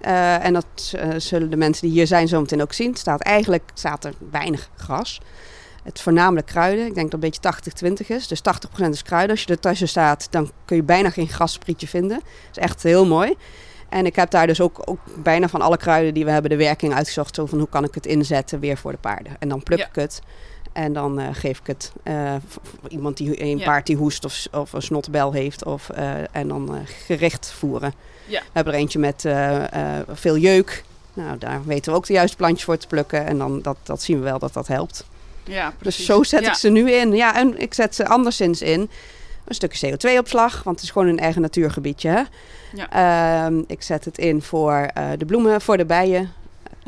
Eh, 0.00 0.44
en 0.44 0.52
dat 0.52 0.92
eh, 0.92 1.08
zullen 1.16 1.50
de 1.50 1.56
mensen 1.56 1.86
die 1.86 1.96
hier 1.96 2.06
zijn 2.06 2.28
zo 2.28 2.40
meteen 2.40 2.62
ook 2.62 2.72
zien. 2.72 2.90
Het 2.90 2.98
staat 2.98 3.20
eigenlijk 3.20 3.70
staat 3.74 4.04
er 4.04 4.14
weinig 4.30 4.70
gras. 4.76 5.20
Het 5.82 6.00
voornamelijk 6.00 6.46
kruiden. 6.46 6.86
Ik 6.86 6.94
denk 6.94 7.10
dat 7.10 7.22
het 7.22 7.42
een 7.42 7.50
beetje 7.80 8.04
80-20 8.04 8.06
is. 8.06 8.26
Dus 8.26 8.40
80% 8.40 8.90
is 8.90 9.02
kruiden. 9.02 9.30
Als 9.30 9.44
je 9.44 9.50
ertussen 9.50 9.88
staat, 9.88 10.26
dan 10.30 10.50
kun 10.64 10.76
je 10.76 10.82
bijna 10.82 11.10
geen 11.10 11.28
grassprietje 11.28 11.88
vinden. 11.88 12.18
Dat 12.18 12.56
is 12.56 12.62
echt 12.62 12.82
heel 12.82 13.06
mooi. 13.06 13.34
En 13.88 14.06
ik 14.06 14.16
heb 14.16 14.30
daar 14.30 14.46
dus 14.46 14.60
ook, 14.60 14.82
ook 14.84 15.00
bijna 15.22 15.48
van 15.48 15.60
alle 15.60 15.76
kruiden 15.76 16.14
die 16.14 16.24
we 16.24 16.30
hebben 16.30 16.50
de 16.50 16.56
werking 16.56 16.94
uitgezocht. 16.94 17.34
Zo 17.34 17.46
van 17.46 17.58
hoe 17.58 17.68
kan 17.68 17.84
ik 17.84 17.94
het 17.94 18.06
inzetten 18.06 18.60
weer 18.60 18.76
voor 18.76 18.92
de 18.92 18.98
paarden. 18.98 19.36
En 19.38 19.48
dan 19.48 19.62
pluk 19.62 19.78
Ja. 19.78 19.86
ik 19.86 19.94
het. 19.94 20.22
En 20.72 20.92
dan 20.92 21.18
eh, 21.20 21.26
geef 21.32 21.58
ik 21.58 21.66
het 21.66 21.92
voor 22.04 22.62
voor 22.80 22.90
iemand 22.90 23.16
die 23.16 23.42
een 23.42 23.58
Ja. 23.58 23.64
paard 23.64 23.86
die 23.86 23.96
hoest 23.96 24.24
of, 24.24 24.46
of 24.52 24.72
een 24.72 24.82
snotbel 24.82 25.32
heeft. 25.32 25.64
Of, 25.64 25.88
eh, 25.90 26.12
en 26.36 26.48
dan 26.48 26.78
gericht 27.06 27.52
voeren. 27.58 27.94
Ja. 28.26 28.40
We 28.40 28.46
hebben 28.52 28.72
er 28.72 28.78
eentje 28.78 28.98
met 28.98 29.24
veel 30.12 30.36
jeuk. 30.36 30.84
Nou, 31.12 31.38
daar 31.38 31.64
weten 31.64 31.92
we 31.92 31.98
ook 31.98 32.06
de 32.06 32.12
juiste 32.12 32.36
plantjes 32.36 32.64
voor 32.64 32.76
te 32.76 32.86
plukken. 32.86 33.26
En 33.26 33.38
dan 33.38 33.62
dat, 33.62 33.76
dat 33.82 34.02
zien 34.02 34.16
we 34.18 34.22
wel 34.24 34.38
dat 34.38 34.52
dat 34.52 34.66
helpt. 34.66 35.06
Ja, 35.44 35.72
precies. 35.78 36.06
Dus 36.06 36.16
zo 36.16 36.22
zet 36.22 36.42
Ja. 36.44 36.48
ik 36.48 36.54
ze 36.54 36.68
nu 36.68 36.90
in. 36.92 37.12
Ja, 37.12 37.36
en 37.36 37.60
ik 37.60 37.74
zet 37.74 37.94
ze 37.94 38.06
anderszins 38.08 38.62
in. 38.62 38.90
Een 39.44 39.54
stukje 39.54 39.90
CO2-opslag, 39.90 40.62
want 40.62 40.76
het 40.76 40.84
is 40.84 40.90
gewoon 40.90 41.08
een 41.08 41.18
eigen 41.18 41.42
natuurgebiedje. 41.42 42.08
Hè? 42.08 42.22
Ja. 42.74 42.90
Ehm, 43.46 43.62
ik 43.66 43.82
zet 43.82 44.04
het 44.04 44.18
in 44.18 44.42
voor 44.42 44.90
de 45.18 45.24
bloemen, 45.24 45.60
voor 45.60 45.76
de 45.76 45.84
bijen. 45.84 46.32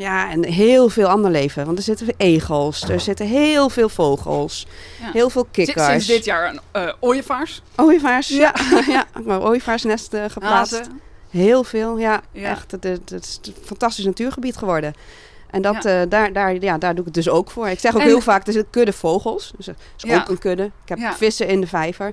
Ja, 0.03 0.31
en 0.31 0.45
heel 0.45 0.89
veel 0.89 1.07
ander 1.07 1.31
leven. 1.31 1.65
Want 1.67 1.79
er 1.79 1.85
zitten 1.85 2.07
egels, 2.17 2.83
er 2.89 3.01
zitten 3.01 3.27
heel 3.27 3.69
veel 3.69 3.89
vogels, 3.89 4.67
Ja. 5.01 5.11
heel 5.13 5.31
veel 5.31 5.47
kikkers. 5.51 5.87
Sinds 5.87 6.07
dit 6.07 6.25
jaar 6.25 6.49
een 6.49 6.61
eh 6.73 6.93
ooievaars. 7.01 7.63
Ooievaars, 7.77 8.29
ja. 8.29 8.55
ja, 8.89 9.05
maar 9.27 9.43
ooievaarsnest 9.43 10.15
eh, 10.15 10.25
geplaatst. 10.29 10.77
Hazen. 10.77 11.01
Heel 11.31 11.65
veel, 11.65 11.99
ja. 11.99 12.21
Ja. 12.33 12.49
Echt, 12.51 12.71
het, 12.71 12.85
het, 12.85 13.11
het 13.11 13.25
is 13.25 13.39
een 13.43 13.55
fantastisch 13.65 14.05
natuurgebied 14.05 14.57
geworden. 14.57 14.95
En 15.51 15.63
dat, 15.63 15.83
Ja. 15.83 16.01
eh, 16.01 16.09
daar, 16.11 16.33
daar, 16.33 16.55
ja, 16.55 16.79
daar 16.79 16.91
doe 16.95 17.01
ik 17.01 17.05
het 17.05 17.15
dus 17.15 17.29
ook 17.29 17.51
voor. 17.51 17.69
Ik 17.69 17.79
zeg 17.81 17.95
ook 17.95 18.01
En- 18.01 18.07
heel 18.07 18.21
vaak, 18.21 18.47
er 18.47 18.53
zit 18.53 18.67
kudde 18.71 18.93
vogels. 18.93 19.53
Dus 19.57 19.67
er 19.67 19.75
is 19.97 20.03
Ja. 20.03 20.21
ook 20.21 20.29
een 20.29 20.39
kudde. 20.39 20.65
Ik 20.65 20.89
heb 20.89 20.99
Ja. 20.99 21.15
vissen 21.15 21.49
in 21.49 21.61
de 21.61 21.67
vijver. 21.67 22.13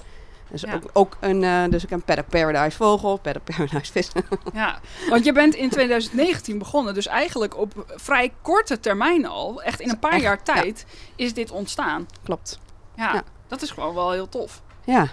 Dus, 0.51 0.61
Ja. 0.61 0.73
ook, 0.73 0.89
ook 0.93 1.17
een, 1.19 1.43
eh, 1.43 1.63
dus 1.69 1.83
ik 1.83 1.89
heb 1.89 1.99
een 1.99 2.05
Paddock 2.05 2.29
Paradise 2.29 2.77
vogel, 2.77 3.17
Paddock 3.17 3.43
Paradise 3.43 3.91
vissen. 3.91 4.23
Ja, 4.53 4.79
want 5.09 5.25
je 5.25 5.31
bent 5.31 5.55
in 5.55 5.69
2019 5.69 6.57
begonnen. 6.57 6.93
Dus 6.93 7.07
eigenlijk 7.07 7.57
op 7.57 7.85
vrij 7.95 8.33
korte 8.41 8.79
termijn 8.79 9.25
al, 9.27 9.61
echt 9.63 9.79
in 9.79 9.89
een 9.89 9.99
paar 9.99 10.11
Echt, 10.11 10.21
jaar 10.21 10.43
tijd, 10.43 10.85
is 11.15 11.33
dit 11.33 11.51
ontstaan. 11.51 12.05
Klopt. 12.23 12.59
Ja, 12.95 13.13
Ja. 13.13 13.23
dat 13.47 13.61
is 13.61 13.71
gewoon 13.71 13.95
wel 13.95 14.11
heel 14.11 14.29
tof. 14.29 14.61
Ja, 14.85 15.07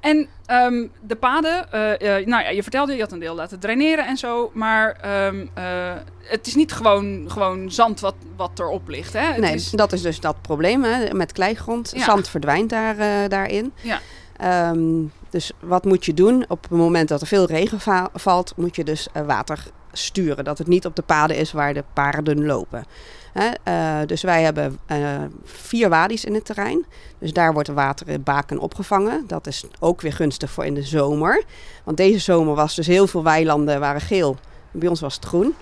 En 0.00 0.28
ehm, 0.46 0.86
de 1.00 1.16
paden, 1.16 1.72
eh, 1.72 2.18
eh, 2.18 2.26
nou 2.26 2.42
ja, 2.42 2.48
je 2.50 2.62
vertelde, 2.62 2.94
je 2.94 3.00
had 3.00 3.12
een 3.12 3.18
deel 3.18 3.34
laten 3.34 3.58
draineren 3.58 4.06
en 4.06 4.16
zo. 4.16 4.50
Maar 4.54 4.92
ehm, 4.92 5.46
eh, 5.54 5.92
het 6.22 6.46
is 6.46 6.54
niet 6.54 6.72
gewoon, 6.72 7.24
gewoon 7.30 7.70
zand 7.70 8.00
wat, 8.00 8.14
wat 8.36 8.58
erop 8.58 8.88
ligt, 8.88 9.12
hè? 9.12 9.20
Het 9.20 9.36
nee, 9.40 9.54
is- 9.54 9.70
dat 9.70 9.92
is 9.92 10.02
dus 10.02 10.20
dat 10.20 10.42
probleem 10.42 10.84
hè, 10.84 11.14
met 11.14 11.32
kleigrond. 11.32 11.92
Zand 11.96 12.28
verdwijnt 12.28 12.70
daar, 12.70 13.28
daarin. 13.28 13.72
Ja. 13.80 14.00
Ehm, 14.40 15.02
dus 15.30 15.52
wat 15.60 15.84
moet 15.84 16.04
je 16.04 16.14
doen? 16.14 16.44
Op 16.48 16.62
het 16.62 16.70
moment 16.70 17.08
dat 17.08 17.20
er 17.20 17.26
veel 17.26 17.46
regen 17.46 17.80
va- 17.80 18.10
valt, 18.14 18.52
moet 18.56 18.76
je 18.76 18.84
dus 18.84 19.08
eh, 19.12 19.22
water 19.22 19.64
sturen. 19.92 20.44
Dat 20.44 20.58
het 20.58 20.66
niet 20.66 20.86
op 20.86 20.96
de 20.96 21.02
paden 21.02 21.36
is 21.36 21.52
waar 21.52 21.74
de 21.74 21.84
paarden 21.92 22.46
lopen. 22.46 22.84
Hè? 23.32 23.48
eh, 23.62 24.06
dus 24.06 24.22
wij 24.22 24.42
hebben 24.42 24.78
eh, 24.86 24.98
vier 25.44 25.88
wadi's 25.88 26.24
in 26.24 26.34
het 26.34 26.44
terrein. 26.44 26.84
Dus 27.18 27.32
daar 27.32 27.52
wordt 27.52 27.68
water 27.68 28.08
in 28.08 28.22
baken 28.22 28.58
opgevangen. 28.58 29.24
Dat 29.26 29.46
is 29.46 29.64
ook 29.80 30.00
weer 30.00 30.12
gunstig 30.12 30.50
voor 30.50 30.64
in 30.64 30.74
de 30.74 30.82
zomer. 30.82 31.44
Want 31.84 31.96
deze 31.96 32.18
zomer 32.18 32.54
was 32.54 32.74
dus 32.74 32.86
heel 32.86 33.06
veel 33.06 33.22
weilanden 33.24 33.80
waren 33.80 34.00
geel. 34.00 34.36
Bij 34.70 34.88
ons 34.88 35.00
was 35.00 35.14
het 35.14 35.24
groen. 35.24 35.54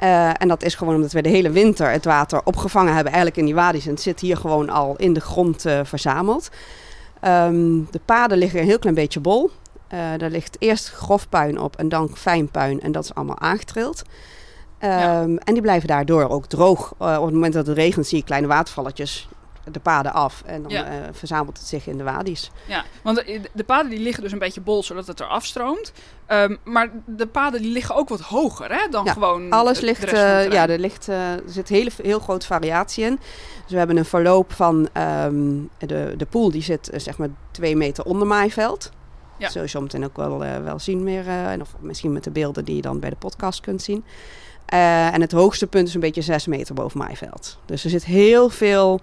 ja, 0.00 0.36
en 0.36 0.48
dat 0.48 0.62
is 0.62 0.74
gewoon 0.74 0.94
omdat 0.94 1.12
we 1.12 1.22
de 1.22 1.28
hele 1.28 1.50
winter 1.50 1.90
het 1.90 2.04
water 2.04 2.40
opgevangen 2.44 2.94
hebben, 2.94 3.12
eigenlijk 3.12 3.36
in 3.40 3.44
die 3.44 3.54
wadi's. 3.54 3.84
En 3.84 3.90
het 3.90 4.00
zit 4.00 4.20
hier 4.20 4.36
gewoon 4.36 4.70
al 4.70 4.96
in 4.96 5.12
de 5.12 5.20
grond 5.20 5.64
verzameld. 5.82 6.48
Ehm, 7.20 7.80
de 7.90 8.00
paden 8.04 8.38
liggen 8.38 8.60
een 8.60 8.66
heel 8.66 8.78
klein 8.78 8.94
beetje 8.94 9.20
bol. 9.20 9.50
Eh 9.88 9.98
daar 10.16 10.30
ligt 10.30 10.56
eerst 10.58 10.90
grof 10.90 11.28
puin 11.28 11.60
op 11.60 11.76
en 11.76 11.88
dan 11.88 12.10
fijn 12.14 12.48
puin. 12.50 12.80
En 12.80 12.92
dat 12.92 13.04
is 13.04 13.14
allemaal 13.14 13.38
aangetrild. 13.38 14.02
Ehm, 14.78 15.36
En 15.36 15.52
die 15.54 15.62
blijven 15.62 15.88
daardoor 15.88 16.28
ook 16.28 16.46
droog. 16.46 16.94
Eh, 16.98 17.16
op 17.18 17.24
het 17.24 17.34
moment 17.34 17.52
dat 17.52 17.66
het 17.66 17.76
regent 17.76 18.06
zie 18.06 18.18
je 18.18 18.24
kleine 18.24 18.46
watervalletjes 18.46 19.28
de 19.72 19.80
paden 19.80 20.12
af. 20.12 20.42
En 20.46 20.62
dan 20.62 20.70
Ja. 20.72 20.84
eh, 20.84 20.92
verzamelt 21.12 21.58
het 21.58 21.66
zich 21.66 21.86
in 21.86 21.96
de 21.98 22.04
wadi's. 22.04 22.50
ja. 22.66 22.84
Want 23.02 23.16
de, 23.16 23.40
de 23.52 23.64
paden 23.64 23.90
die 23.90 23.98
liggen 24.00 24.22
dus 24.22 24.32
een 24.32 24.38
beetje 24.38 24.60
bol, 24.60 24.82
zodat 24.82 25.06
het 25.06 25.20
er 25.20 25.26
afstroomt. 25.26 25.92
Ehm, 26.26 26.56
maar 26.64 26.90
de 27.06 27.26
paden 27.26 27.62
die 27.62 27.70
liggen 27.72 27.94
ook 27.94 28.08
wat 28.08 28.20
hoger, 28.20 28.72
hè? 28.72 28.88
Dan 28.90 29.04
Ja, 29.04 29.12
gewoon 29.12 29.50
Alles 29.50 29.80
ligt, 29.80 30.04
eh, 30.04 30.50
ja, 30.50 30.68
er, 30.68 30.78
ligt, 30.78 31.08
eh, 31.08 31.32
er 31.32 31.42
zit 31.46 31.68
hele, 31.68 31.90
heel 32.02 32.18
grote 32.18 32.46
variatie 32.46 33.04
in. 33.04 33.18
Dus 33.62 33.70
we 33.72 33.78
hebben 33.78 33.96
een 33.96 34.04
verloop 34.04 34.52
van 34.52 34.88
ehm, 34.92 35.56
de, 35.78 36.14
de 36.16 36.26
poel, 36.30 36.50
die 36.50 36.62
zit 36.62 36.88
eh, 36.90 37.00
zeg 37.00 37.18
maar 37.18 37.28
twee 37.50 37.76
meter 37.76 38.04
onder 38.04 38.26
maaiveld. 38.26 38.90
Ja. 39.36 39.44
Dat 39.44 39.52
zul 39.52 39.62
je 39.62 39.68
zo 39.68 39.80
meteen 39.80 40.04
ook 40.04 40.16
wel, 40.16 40.44
eh, 40.44 40.62
wel 40.62 40.78
zien 40.78 41.02
meer. 41.04 41.26
eh, 41.26 41.50
en 41.50 41.60
of 41.60 41.74
misschien 41.80 42.12
met 42.12 42.24
de 42.24 42.30
beelden 42.30 42.64
die 42.64 42.76
je 42.76 42.82
dan 42.82 43.00
bij 43.00 43.10
de 43.10 43.16
podcast 43.16 43.60
kunt 43.60 43.82
zien. 43.82 44.04
Eh, 44.66 45.14
en 45.14 45.20
het 45.20 45.32
hoogste 45.32 45.66
punt 45.66 45.88
is 45.88 45.94
een 45.94 46.00
beetje 46.00 46.22
zes 46.22 46.46
meter 46.46 46.74
boven 46.74 46.98
maaiveld. 46.98 47.58
Dus 47.66 47.84
er 47.84 47.90
zit 47.90 48.04
heel 48.04 48.48
veel 48.48 49.00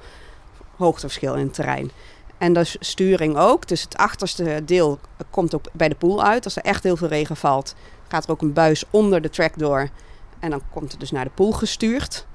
hoogteverschil 0.77 1.33
in 1.33 1.45
het 1.45 1.53
terrein. 1.53 1.91
En 2.37 2.53
dus 2.53 2.75
sturing 2.79 3.37
ook. 3.37 3.67
Dus 3.67 3.81
het 3.81 3.97
achterste 3.97 4.61
deel 4.65 4.99
komt 5.29 5.55
ook 5.55 5.65
bij 5.73 5.89
de 5.89 5.95
poel 5.95 6.23
uit. 6.23 6.43
Als 6.43 6.55
er 6.55 6.63
echt 6.63 6.83
heel 6.83 6.97
veel 6.97 7.07
regen 7.07 7.35
valt, 7.35 7.75
gaat 8.07 8.23
er 8.23 8.31
ook 8.31 8.41
een 8.41 8.53
buis 8.53 8.83
onder 8.89 9.21
de 9.21 9.29
track 9.29 9.57
door. 9.57 9.89
En 10.39 10.49
dan 10.49 10.61
komt 10.73 10.91
het 10.91 10.99
dus 10.99 11.11
naar 11.11 11.23
de 11.23 11.31
poel 11.35 11.51
gestuurd. 11.51 12.25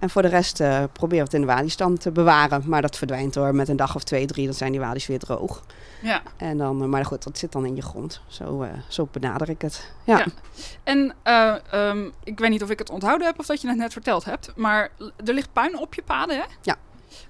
En 0.00 0.10
voor 0.10 0.22
de 0.22 0.28
rest 0.28 0.60
eh 0.60 0.82
proberen 0.92 1.24
we 1.24 1.30
het 1.30 1.34
in 1.34 1.40
de 1.40 1.46
wadiestand 1.46 2.00
te 2.00 2.10
bewaren. 2.10 2.62
Maar 2.66 2.82
dat 2.82 2.96
verdwijnt 2.96 3.34
door 3.34 3.54
met 3.54 3.68
een 3.68 3.76
dag 3.76 3.94
of 3.94 4.04
twee, 4.04 4.26
drie. 4.26 4.44
Dan 4.44 4.54
zijn 4.54 4.72
die 4.72 4.80
wadi's 4.80 5.06
weer 5.06 5.18
droog. 5.18 5.62
Ja. 6.02 6.22
En 6.36 6.58
dan, 6.58 6.82
eh, 6.82 6.88
maar 6.88 7.04
goed, 7.04 7.24
dat 7.24 7.38
zit 7.38 7.52
dan 7.52 7.66
in 7.66 7.76
je 7.76 7.82
grond. 7.82 8.20
Zo, 8.26 8.62
eh, 8.62 8.70
zo 8.88 9.08
benader 9.12 9.48
ik 9.48 9.62
het. 9.62 9.92
Ja. 10.04 10.18
Ja. 10.18 10.26
En 10.82 11.14
eh, 11.22 11.54
ehm, 11.70 12.08
ik 12.24 12.38
weet 12.38 12.50
niet 12.50 12.62
of 12.62 12.70
ik 12.70 12.78
het 12.78 12.90
onthouden 12.90 13.26
heb 13.26 13.38
of 13.38 13.46
dat 13.46 13.60
je 13.60 13.68
het 13.68 13.76
net 13.76 13.92
verteld 13.92 14.24
hebt. 14.24 14.52
Maar 14.56 14.90
er 15.24 15.34
ligt 15.34 15.52
puin 15.52 15.78
op 15.78 15.94
je 15.94 16.02
paden, 16.02 16.36
hè? 16.36 16.44
Ja. 16.62 16.76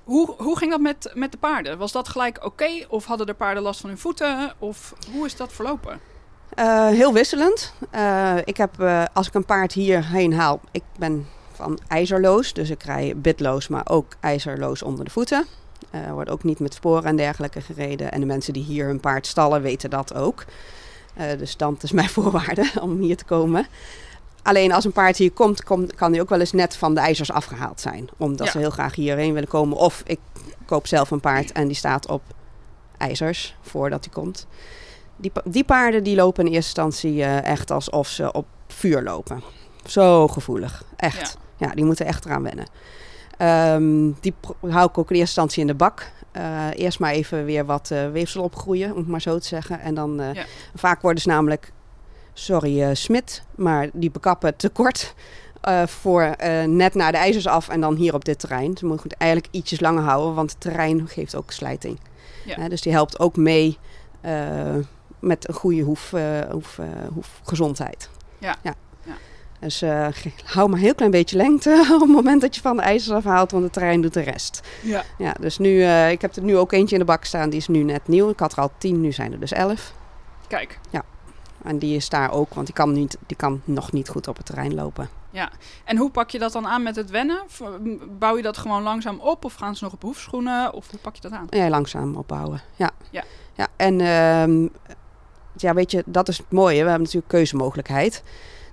Hoe, 0.05 0.35
hoe 0.39 0.59
ging 0.59 0.71
dat 0.71 0.81
met, 0.81 1.11
met 1.15 1.33
de 1.33 1.39
paarden? 1.39 1.79
Was 1.79 1.93
dat 1.93 2.09
gelijk 2.09 2.45
oké? 2.45 2.71
Of 2.89 3.05
hadden 3.05 3.27
de 3.27 3.35
paarden 3.35 3.63
last 3.63 3.81
van 3.81 3.91
hun 3.91 3.99
voeten? 3.99 4.53
Of 4.59 4.95
hoe 5.13 5.27
is 5.27 5.37
dat 5.37 5.53
verlopen? 5.53 6.01
Eh, 6.57 6.89
heel 6.89 7.13
wisselend. 7.13 7.73
Eh, 7.91 8.37
ik 8.45 8.57
heb, 8.57 8.81
eh, 8.81 9.05
als 9.13 9.27
ik 9.27 9.35
een 9.35 9.45
paard 9.45 9.73
hierheen 9.73 10.33
haal, 10.33 10.61
ik 10.71 10.83
ben 10.99 11.27
van 11.53 11.79
ijzerloos. 11.89 12.53
Dus 12.53 12.71
ik 12.71 12.83
rij 12.83 13.13
bitloos, 13.17 13.69
maar 13.69 13.87
ook 13.89 14.17
ijzerloos 14.21 14.83
onder 14.83 15.05
de 15.05 15.11
voeten. 15.11 15.47
Er 15.91 16.13
wordt 16.13 16.31
ook 16.31 16.45
niet 16.45 16.59
met 16.59 16.75
sporen 16.75 17.05
en 17.05 17.17
dergelijke 17.17 17.61
gereden. 17.61 18.13
En 18.13 18.21
de 18.21 18.27
mensen 18.27 18.53
die 18.53 18.65
hier 18.65 18.87
hun 18.87 19.01
paard 19.01 19.27
stallen 19.27 19.63
weten 19.63 19.91
dat 19.91 20.15
ook. 20.15 20.45
Dus 21.39 21.57
dat 21.57 21.83
is 21.83 21.93
mijn 21.93 22.09
voorwaarde 22.17 22.71
om 22.81 23.01
hier 23.01 23.17
te 23.17 23.25
komen. 23.25 23.67
Alleen 24.47 24.73
als 24.73 24.85
een 24.85 24.93
paard 24.93 25.17
hier 25.17 25.31
komt, 25.33 25.65
komt 25.65 25.95
kan 25.95 26.13
hij 26.13 26.21
ook 26.21 26.29
wel 26.29 26.41
eens 26.41 26.53
net 26.53 26.77
van 26.77 26.95
de 26.95 27.01
ijzers 27.01 27.33
afgehaald 27.33 27.81
zijn. 27.81 28.09
Omdat 28.17 28.47
Ja. 28.47 28.53
ze 28.53 28.59
heel 28.59 28.71
graag 28.71 28.95
hierheen 28.95 29.33
willen 29.33 29.49
komen. 29.49 29.77
Of 29.77 30.03
ik 30.07 30.19
koop 30.67 30.87
zelf 30.87 31.11
een 31.11 31.21
paard 31.21 31.53
en 31.53 31.67
die 31.67 31.77
staat 31.77 32.09
op 32.09 32.23
ijzers 32.99 33.57
voordat 33.61 34.05
hij 34.05 34.13
komt. 34.15 34.47
Die, 35.17 35.33
die 35.45 35.65
paarden 35.65 36.05
die 36.05 36.17
lopen 36.17 36.47
in 36.47 36.53
eerste 36.53 36.81
instantie 36.83 37.23
eh, 37.23 37.45
echt 37.45 37.71
alsof 37.71 38.09
ze 38.09 38.33
op 38.33 38.47
vuur 38.69 39.03
lopen. 39.03 39.43
Zo 39.85 40.29
gevoelig, 40.29 40.85
echt. 40.97 41.37
Ja, 41.57 41.69
die 41.75 41.85
moeten 41.85 42.07
echt 42.07 42.25
eraan 42.25 42.43
wennen. 42.43 42.67
Ehm, 43.39 44.11
die 44.21 44.35
hou 44.71 44.89
ik 44.89 44.99
ook 44.99 45.11
in 45.11 45.17
eerste 45.17 45.41
instantie 45.41 45.61
in 45.61 45.67
de 45.67 45.75
bak. 45.75 46.11
Eh, 46.33 46.65
eerst 46.75 46.99
maar 46.99 47.13
even 47.13 47.45
weer 47.45 47.65
wat 47.67 47.91
eh, 47.91 48.11
weefsel 48.11 48.43
opgroeien, 48.43 48.91
om 48.93 48.97
het 48.99 49.07
maar 49.07 49.21
zo 49.21 49.39
te 49.39 49.47
zeggen. 49.47 49.81
En 49.81 49.95
dan 49.95 50.21
Ja. 50.33 50.45
vaak 50.75 51.03
worden 51.03 51.23
ze 51.23 51.29
namelijk, 51.29 51.73
sorry 52.39 52.83
eh, 52.83 52.89
Smit, 52.93 53.43
maar 53.55 53.89
die 53.93 54.11
bekappen 54.11 54.57
te 54.57 54.69
kort. 54.69 55.15
eh, 55.61 55.87
voor 55.87 56.23
eh, 56.23 56.65
net 56.65 56.95
naar 56.95 57.13
de 57.13 57.19
ijzers 57.19 57.47
af 57.47 57.69
en 57.69 57.81
dan 57.81 57.95
hier 57.95 58.15
op 58.15 58.25
dit 58.25 58.39
terrein. 58.39 58.77
Ze 58.77 58.87
moeten 58.87 59.09
het 59.09 59.19
eigenlijk 59.19 59.55
ietsjes 59.55 59.81
langer 59.81 60.03
houden, 60.03 60.35
want 60.35 60.51
het 60.51 60.61
terrein 60.61 61.09
geeft 61.09 61.35
ook 61.35 61.51
slijting. 61.51 61.99
Ja. 62.45 62.69
Dus 62.69 62.81
die 62.81 62.93
helpt 62.93 63.19
ook 63.19 63.37
mee 63.37 63.79
met 65.19 65.49
een 65.49 65.55
goede 65.55 65.83
hoef, 65.83 66.15
hoef, 66.51 66.81
hoefgezondheid. 67.15 68.11
Ja. 68.39 68.57
ja. 68.63 68.75
Ja. 69.03 69.15
Dus 69.61 69.81
hou 70.55 70.69
maar 70.69 70.79
een 70.79 70.85
heel 70.85 70.95
klein 70.95 71.11
beetje 71.11 71.37
lengte 71.37 71.87
op 71.95 72.01
het 72.01 72.11
moment 72.11 72.41
dat 72.41 72.55
je 72.55 72.61
van 72.61 72.77
de 72.77 72.83
ijzers 72.83 73.17
afhaalt, 73.17 73.51
want 73.51 73.65
het 73.65 73.73
terrein 73.73 74.01
doet 74.01 74.15
de 74.15 74.21
rest. 74.21 74.61
Ja. 74.83 75.03
Ja, 75.19 75.35
dus 75.41 75.59
nu, 75.59 75.85
ik 76.11 76.21
heb 76.21 76.37
er 76.37 76.43
nu 76.43 76.57
ook 76.57 76.73
eentje 76.73 76.95
in 76.95 77.01
de 77.01 77.07
bak 77.07 77.25
staan, 77.25 77.51
die 77.51 77.59
is 77.59 77.69
nu 77.69 77.83
net 77.83 78.09
nieuw. 78.09 78.31
Ik 78.31 78.39
had 78.39 78.53
er 78.53 78.59
al 78.59 78.71
tien, 78.79 79.01
nu 79.01 79.13
zijn 79.13 79.33
er 79.33 79.41
dus 79.41 79.53
elf. 79.53 79.93
Kijk, 80.49 80.79
En 81.67 81.79
die 81.79 81.97
is 81.97 82.09
daar 82.09 82.33
ook, 82.33 82.55
want 82.55 82.67
die 82.67 82.75
kan, 82.75 82.93
niet, 82.93 83.19
die 83.27 83.37
kan 83.37 83.61
nog 83.65 83.93
niet 83.93 84.09
goed 84.09 84.29
op 84.29 84.37
het 84.37 84.47
terrein 84.47 84.75
lopen. 84.75 85.09
en 85.85 85.97
hoe 85.97 86.11
pak 86.11 86.31
je 86.31 86.39
dat 86.39 86.53
dan 86.53 86.67
aan 86.67 86.83
met 86.83 86.97
het 86.97 87.11
wennen? 87.11 87.39
Bouw 88.19 88.37
je 88.37 88.43
dat 88.43 88.59
gewoon 88.59 88.83
langzaam 88.83 89.19
op? 89.19 89.45
Of 89.45 89.55
gaan 89.55 89.77
ze 89.77 89.85
nog 89.85 89.93
op 89.93 90.03
hoefschoenen? 90.03 90.73
Of 90.73 90.91
hoe 90.91 91.01
pak 91.01 91.15
je 91.15 91.21
dat 91.21 91.33
aan? 91.33 91.47
Ja, 91.51 91.69
langzaam 91.69 92.17
opbouwen. 92.17 92.61
Ja. 92.77 92.91
Ja. 93.11 93.25
ja 93.55 93.69
en 93.77 94.01
ehm, 94.01 94.69
ja, 95.57 95.75
weet 95.75 95.91
je, 95.91 96.03
dat 96.07 96.29
is 96.29 96.39
het 96.39 96.51
mooie. 96.51 96.83
We 96.83 96.89
hebben 96.89 97.01
natuurlijk 97.01 97.29
keuzemogelijkheid. 97.29 98.23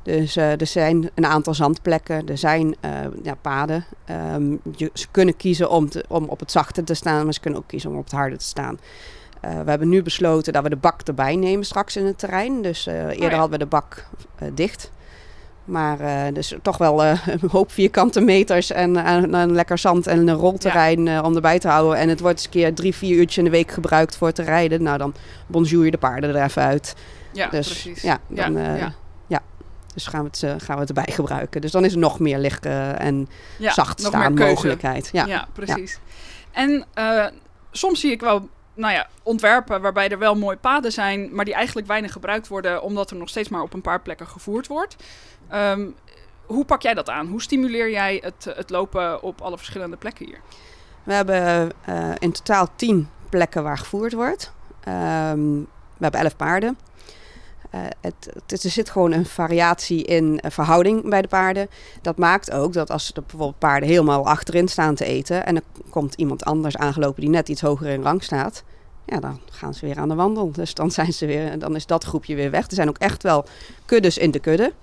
Dus 0.04 0.36
eh, 0.36 0.62
er 0.62 0.68
zijn 0.68 1.10
een 1.14 1.26
aantal 1.26 1.54
zandplekken, 1.54 2.28
er 2.28 2.38
zijn 2.38 2.76
eh, 2.80 2.92
ja, 3.24 3.36
paden. 3.36 3.86
Ehm, 4.06 4.52
je, 4.76 4.90
ze 4.94 5.08
kunnen 5.12 5.36
kiezen 5.38 5.70
om, 5.70 5.90
te, 5.90 6.06
om 6.08 6.26
op 6.26 6.40
het 6.40 6.52
zachte 6.52 6.84
te 6.84 6.94
staan, 6.94 7.24
maar 7.24 7.34
ze 7.34 7.40
kunnen 7.40 7.60
ook 7.60 7.68
kiezen 7.68 7.90
om 7.90 7.98
op 7.98 8.04
het 8.04 8.14
harde 8.14 8.38
te 8.38 8.46
staan. 8.46 8.80
Eh, 9.44 9.62
we 9.64 9.70
hebben 9.70 9.90
nu 9.90 10.02
besloten 10.02 10.54
dat 10.54 10.64
we 10.64 10.70
de 10.70 10.76
bak 10.76 11.02
erbij 11.02 11.36
nemen 11.36 11.66
straks 11.66 11.96
in 11.96 12.06
het 12.06 12.18
terrein. 12.18 12.62
Dus 12.62 12.88
eh, 12.88 12.96
eerder 12.96 13.22
ja. 13.22 13.30
hadden 13.30 13.50
we 13.50 13.58
de 13.58 13.66
bak 13.66 14.06
eh, 14.36 14.48
dicht. 14.54 14.92
Maar 15.66 15.98
dus 16.34 16.56
toch 16.62 16.78
wel 16.78 17.04
een 17.06 17.50
hoop 17.52 17.72
vierkante 17.72 18.22
meters 18.22 18.72
en, 18.72 18.98
en, 18.98 19.36
en 19.36 19.52
lekker 19.52 19.78
zand 19.78 20.08
en 20.08 20.28
een 20.28 20.36
rolterrein 20.36 21.08
eh, 21.08 21.24
om 21.24 21.36
erbij 21.36 21.60
te 21.60 21.68
houden. 21.68 21.98
En 21.98 22.10
het 22.10 22.20
wordt 22.20 22.36
eens 22.36 22.46
een 22.46 22.52
keer 22.52 22.74
drie, 22.74 22.96
vier 22.96 23.18
uurtjes 23.18 23.38
in 23.38 23.44
de 23.44 23.50
week 23.50 23.72
gebruikt 23.72 24.18
voor 24.18 24.32
te 24.32 24.44
rijden. 24.44 24.84
Nou, 24.84 24.98
dan 24.98 25.14
bonjour 25.48 25.86
je 25.86 25.92
de 25.92 25.98
paarden 25.98 26.36
er 26.36 26.44
even 26.44 26.62
uit. 26.62 26.96
Ja, 27.32 27.48
dus 27.50 27.68
precies. 27.68 28.02
ja, 28.02 28.20
Ja, 28.28 28.50
dan, 28.50 28.62
ja. 28.78 28.94
ja. 29.28 29.42
Dus 29.94 30.08
gaan 30.08 30.24
we, 30.24 30.48
het, 30.48 30.64
gaan 30.64 30.76
we 30.76 30.82
het 30.82 30.90
erbij 30.90 31.14
gebruiken. 31.14 31.62
Dus 31.62 31.72
dan 31.72 31.86
is 31.86 31.94
er 31.94 32.00
nog 32.00 32.20
meer 32.20 32.38
liggen 32.38 33.00
en 33.00 33.30
Ja, 33.58 33.72
zacht 33.72 34.00
staan 34.00 34.34
mogelijkheid. 34.34 35.10
Ja. 35.12 35.26
Ja, 35.26 35.48
precies. 35.54 36.00
En 36.52 36.86
soms 37.72 38.00
zie 38.00 38.12
ik 38.12 38.22
wel 38.22 38.50
nou 38.74 38.94
ja, 38.94 39.08
ontwerpen 39.24 39.82
waarbij 39.82 40.10
er 40.10 40.20
wel 40.20 40.36
mooie 40.36 40.58
paden 40.58 40.92
zijn, 40.92 41.36
maar 41.36 41.46
die 41.46 41.54
eigenlijk 41.54 41.88
weinig 41.88 42.12
gebruikt 42.12 42.48
worden, 42.48 42.82
omdat 42.82 43.12
er 43.12 43.18
nog 43.18 43.30
steeds 43.30 43.50
maar 43.50 43.62
op 43.62 43.74
een 43.74 43.82
paar 43.82 44.02
plekken 44.02 44.28
gevoerd 44.28 44.68
wordt. 44.68 44.96
Ehm, 45.50 45.88
hoe 46.46 46.66
pak 46.66 46.82
jij 46.82 46.94
dat 46.94 47.10
aan? 47.10 47.28
Hoe 47.28 47.42
stimuleer 47.42 47.90
jij 47.90 48.20
het, 48.24 48.54
het 48.56 48.70
lopen 48.70 49.22
op 49.22 49.42
alle 49.42 49.58
verschillende 49.58 49.98
plekken 49.98 50.26
hier? 50.26 50.40
We 51.04 51.14
hebben 51.14 51.72
eh, 51.86 52.12
in 52.18 52.32
totaal 52.32 52.68
tien 52.76 53.10
plekken 53.30 53.64
waar 53.64 53.78
gevoerd 53.78 54.14
wordt. 54.14 54.54
Ehm, 54.80 55.58
we 55.98 56.00
hebben 56.00 56.20
elf 56.20 56.36
paarden. 56.36 56.78
Eh, 57.74 57.82
het, 58.02 58.64
er 58.64 58.72
zit 58.72 58.90
gewoon 58.90 59.12
een 59.12 59.26
variatie 59.26 60.04
in 60.04 60.40
eh, 60.40 60.52
verhouding 60.52 61.10
bij 61.10 61.22
de 61.22 61.28
paarden. 61.28 61.68
Dat 62.02 62.18
maakt 62.18 62.52
ook 62.52 62.74
dat 62.74 62.92
als 62.92 63.08
er 63.08 63.22
bijvoorbeeld 63.22 63.60
paarden 63.60 63.90
helemaal 63.90 64.26
achterin 64.28 64.68
staan 64.68 64.96
te 64.96 65.06
eten... 65.06 65.46
en 65.46 65.56
er 65.56 65.64
komt 65.90 66.14
iemand 66.16 66.46
anders 66.46 66.78
aangelopen 66.78 67.22
die 67.22 67.30
net 67.30 67.50
iets 67.50 67.62
hoger 67.62 67.88
in 67.88 68.02
rang 68.02 68.24
staat... 68.24 68.64
ja, 69.06 69.20
dan 69.20 69.40
gaan 69.52 69.74
ze 69.74 69.86
weer 69.86 69.98
aan 69.98 70.10
de 70.10 70.16
wandel. 70.16 70.52
Dus 70.52 70.74
dan, 70.74 70.92
zijn 70.92 71.14
ze 71.14 71.26
weer, 71.26 71.60
dan 71.60 71.76
is 71.76 71.86
dat 71.86 72.04
groepje 72.04 72.36
weer 72.36 72.52
weg. 72.52 72.68
Er 72.68 72.74
zijn 72.76 72.90
ook 72.90 72.98
echt 72.98 73.24
wel 73.24 73.46
kuddes 73.86 74.18
in 74.18 74.32
de 74.32 74.40
kudde. 74.40 74.74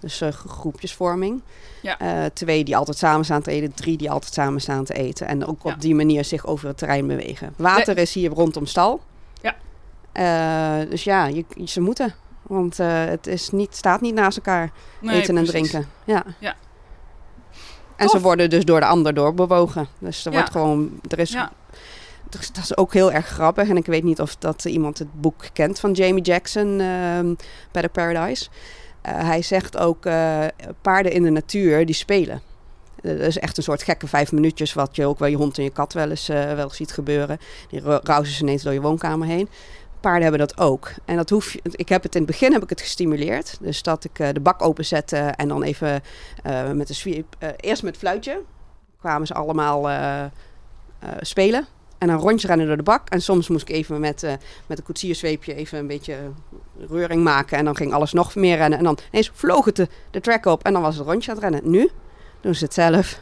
Dus 0.00 0.20
eh, 0.20 0.28
groepjesvorming. 0.32 1.40
Ja. 1.82 2.28
Twee 2.30 2.64
die 2.64 2.76
altijd 2.76 2.98
samen 2.98 3.24
staan 3.24 3.42
te 3.42 3.50
eten, 3.50 3.74
drie 3.74 3.96
die 3.96 4.10
altijd 4.10 4.32
samen 4.32 4.60
staan 4.60 4.84
te 4.84 4.94
eten. 4.94 5.26
En 5.26 5.46
ook 5.46 5.62
Ja. 5.62 5.72
op 5.72 5.80
die 5.80 5.94
manier 5.94 6.24
zich 6.24 6.46
over 6.46 6.68
het 6.68 6.78
terrein 6.78 7.06
bewegen. 7.06 7.54
Water 7.56 7.98
is 7.98 8.14
hier 8.14 8.30
rondom 8.30 8.66
stal. 8.66 9.00
Eh, 10.14 10.90
dus 10.90 11.04
ja, 11.04 11.26
je, 11.26 11.44
ze 11.64 11.80
moeten. 11.80 12.14
Want 12.42 12.78
eh, 12.78 13.04
het 13.04 13.26
is 13.26 13.50
niet, 13.50 13.76
staat 13.76 14.00
niet 14.00 14.14
naast 14.14 14.36
elkaar, 14.36 14.70
Nee, 15.00 15.20
eten 15.20 15.36
en 15.36 15.44
drinken. 15.44 15.86
Ja. 16.04 16.24
Ja. 16.38 16.54
En 17.96 18.06
Tof. 18.06 18.10
ze 18.16 18.20
worden 18.20 18.50
dus 18.50 18.64
door 18.64 18.80
de 18.80 18.86
ander 18.86 19.14
doorbewogen. 19.14 19.88
Dus 19.98 20.24
er 20.24 20.32
Ja. 20.32 20.36
wordt 20.38 20.52
gewoon... 20.52 21.00
Er 21.08 21.18
is, 21.18 21.30
Ja. 21.32 21.52
dat 22.30 22.56
is 22.62 22.76
ook 22.76 22.92
heel 22.92 23.12
erg 23.12 23.26
grappig. 23.26 23.68
En 23.68 23.76
ik 23.76 23.86
weet 23.86 24.02
niet 24.02 24.20
of 24.20 24.36
dat 24.36 24.64
iemand 24.64 24.98
het 24.98 25.20
boek 25.20 25.44
kent 25.52 25.80
van 25.80 25.92
Jamie 25.92 26.22
Jackson, 26.22 26.82
Paddock 27.70 27.92
Paradise. 27.92 28.48
Eh, 29.02 29.12
hij 29.26 29.42
zegt 29.42 29.76
ook, 29.78 30.02
paarden 30.82 31.12
in 31.12 31.22
de 31.22 31.30
natuur, 31.30 31.86
die 31.86 31.94
spelen. 31.94 32.42
Dat 33.02 33.18
is 33.18 33.38
echt 33.38 33.56
een 33.56 33.62
soort 33.62 33.82
gekke 33.82 34.06
vijf 34.06 34.32
minuutjes, 34.32 34.72
wat 34.72 34.96
je 34.96 35.06
ook 35.06 35.18
wel 35.18 35.28
je 35.28 35.36
hond 35.36 35.58
en 35.58 35.64
je 35.64 35.70
kat 35.70 35.92
wel 35.92 36.10
eens, 36.10 36.26
wel 36.26 36.58
eens 36.58 36.76
ziet 36.76 36.92
gebeuren. 36.92 37.38
Die 37.68 37.80
ro- 37.80 38.00
rausen 38.02 38.34
ze 38.34 38.42
ineens 38.42 38.62
door 38.62 38.72
je 38.72 38.80
woonkamer 38.80 39.26
heen. 39.28 39.48
Paarden 40.04 40.22
hebben 40.22 40.46
dat 40.48 40.58
ook. 40.58 40.90
En 41.04 41.16
dat 41.16 41.30
hoef 41.30 41.54
ik 41.62 41.88
heb 41.88 42.02
het 42.02 42.14
in 42.14 42.20
het 42.20 42.30
begin 42.30 42.52
heb 42.52 42.62
ik 42.62 42.68
het 42.68 42.80
gestimuleerd. 42.80 43.56
Dus 43.60 43.82
dat 43.82 44.04
ik 44.04 44.18
eh, 44.18 44.28
de 44.32 44.40
bak 44.40 44.62
openzette 44.62 45.16
en 45.16 45.48
dan 45.48 45.62
even 45.62 46.02
eh, 46.42 46.70
met 46.70 46.88
een 46.88 46.94
sweep, 46.94 47.36
eh, 47.38 47.48
eerst 47.56 47.82
met 47.82 47.96
fluitje 47.96 48.40
kwamen 48.98 49.26
ze 49.26 49.34
allemaal 49.34 49.88
spelen. 51.20 51.66
En 51.98 52.08
een 52.08 52.18
rondje 52.18 52.46
rennen 52.46 52.66
door 52.66 52.76
de 52.76 52.82
bak. 52.82 53.08
En 53.08 53.22
soms 53.22 53.48
moest 53.48 53.68
ik 53.68 53.74
even 53.74 54.00
met, 54.00 54.22
met 54.66 54.78
een 54.78 54.84
koetsiersweepje 54.84 55.54
even 55.54 55.78
een 55.78 55.86
beetje 55.86 56.16
reuring 56.88 57.22
maken. 57.22 57.58
En 57.58 57.64
dan 57.64 57.76
ging 57.76 57.92
alles 57.92 58.12
nog 58.12 58.34
meer 58.34 58.56
rennen. 58.56 58.78
En 58.78 58.84
dan 58.84 58.98
ineens 59.10 59.30
vloog 59.34 59.64
het 59.64 59.76
de, 59.76 59.88
de 60.10 60.20
track 60.20 60.46
op. 60.46 60.64
En 60.64 60.72
dan 60.72 60.82
was 60.82 60.96
het 60.96 61.06
rondje 61.06 61.30
aan 61.30 61.36
het 61.36 61.44
rennen. 61.44 61.70
Nu 61.70 61.90
doen 62.40 62.54
ze 62.54 62.64
het 62.64 62.74
zelf. 62.74 63.20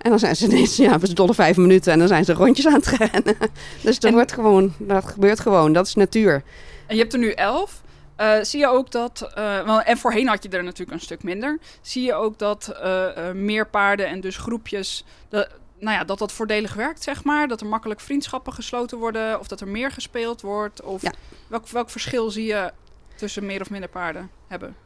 En 0.00 0.10
dan 0.10 0.18
zijn 0.18 0.36
ze 0.36 0.44
ineens, 0.44 0.76
ja, 0.76 0.98
we 0.98 1.14
dolle 1.14 1.34
vijf 1.34 1.56
minuten. 1.56 1.92
En 1.92 1.98
dan 1.98 2.08
zijn 2.08 2.24
ze 2.24 2.32
rondjes 2.32 2.66
aan 2.66 2.72
het 2.74 2.86
rennen. 2.86 3.36
Dus 3.82 3.98
En- 3.98 4.12
wordt 4.12 4.32
gewoon, 4.32 4.74
dat 4.78 5.04
gebeurt 5.04 5.40
gewoon. 5.40 5.72
Dat 5.72 5.86
is 5.86 5.94
natuur. 5.94 6.42
En 6.86 6.94
je 6.94 7.00
hebt 7.00 7.12
er 7.12 7.18
nu 7.18 7.30
elf. 7.30 7.82
Eh, 8.16 8.32
zie 8.42 8.60
je 8.60 8.66
ook 8.68 8.90
dat, 8.90 9.30
eh, 9.34 9.88
en 9.88 9.96
voorheen 9.98 10.28
had 10.28 10.42
je 10.42 10.48
er 10.48 10.64
natuurlijk 10.64 10.90
een 10.98 11.04
stuk 11.04 11.22
minder. 11.22 11.58
Zie 11.80 12.02
je 12.04 12.14
ook 12.14 12.38
dat 12.38 12.68
eh, 12.82 13.30
meer 13.34 13.66
paarden 13.66 14.06
en 14.06 14.20
dus 14.20 14.36
groepjes, 14.36 15.04
de, 15.28 15.48
nou 15.78 15.96
ja, 15.96 16.04
dat 16.04 16.18
dat 16.18 16.32
voordelig 16.32 16.74
werkt, 16.74 17.02
zeg 17.02 17.24
maar? 17.24 17.48
Dat 17.48 17.60
er 17.60 17.66
makkelijk 17.66 18.00
vriendschappen 18.00 18.52
gesloten 18.52 18.98
worden 18.98 19.38
of 19.40 19.48
dat 19.48 19.60
er 19.60 19.68
meer 19.68 19.90
gespeeld 19.90 20.40
wordt? 20.40 20.82
Of 20.82 21.02
Ja. 21.02 21.12
welk, 21.46 21.68
welk 21.68 21.90
verschil 21.90 22.30
zie 22.30 22.46
je 22.46 22.72
tussen 23.16 23.46
meer 23.46 23.60
of 23.60 23.70
minder 23.70 23.90
paarden 23.90 24.30
hebben? 24.46 24.76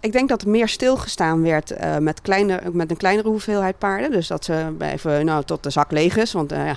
Ik 0.00 0.12
denk 0.12 0.28
dat 0.28 0.42
er 0.42 0.48
meer 0.48 0.68
stilgestaan 0.68 1.42
werd 1.42 1.70
eh, 1.70 1.96
met, 1.96 2.20
kleine, 2.20 2.60
met 2.72 2.90
een 2.90 2.96
kleinere 2.96 3.28
hoeveelheid 3.28 3.78
paarden. 3.78 4.10
Dus 4.10 4.26
dat 4.26 4.44
ze 4.44 4.74
even 4.78 5.24
nou, 5.24 5.44
tot 5.44 5.62
de 5.62 5.70
zak 5.70 5.90
leeg 5.90 6.16
is. 6.16 6.32
Want 6.32 6.52
eh, 6.52 6.66
ja, 6.66 6.76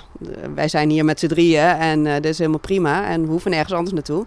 wij 0.54 0.68
zijn 0.68 0.90
hier 0.90 1.04
met 1.04 1.18
z'n 1.18 1.26
drieën 1.26 1.64
en 1.64 2.06
eh 2.06 2.14
dit 2.14 2.24
is 2.24 2.38
helemaal 2.38 2.58
prima. 2.58 3.06
En 3.08 3.22
we 3.22 3.30
hoeven 3.30 3.50
nergens 3.50 3.72
anders 3.72 3.94
naartoe. 3.94 4.26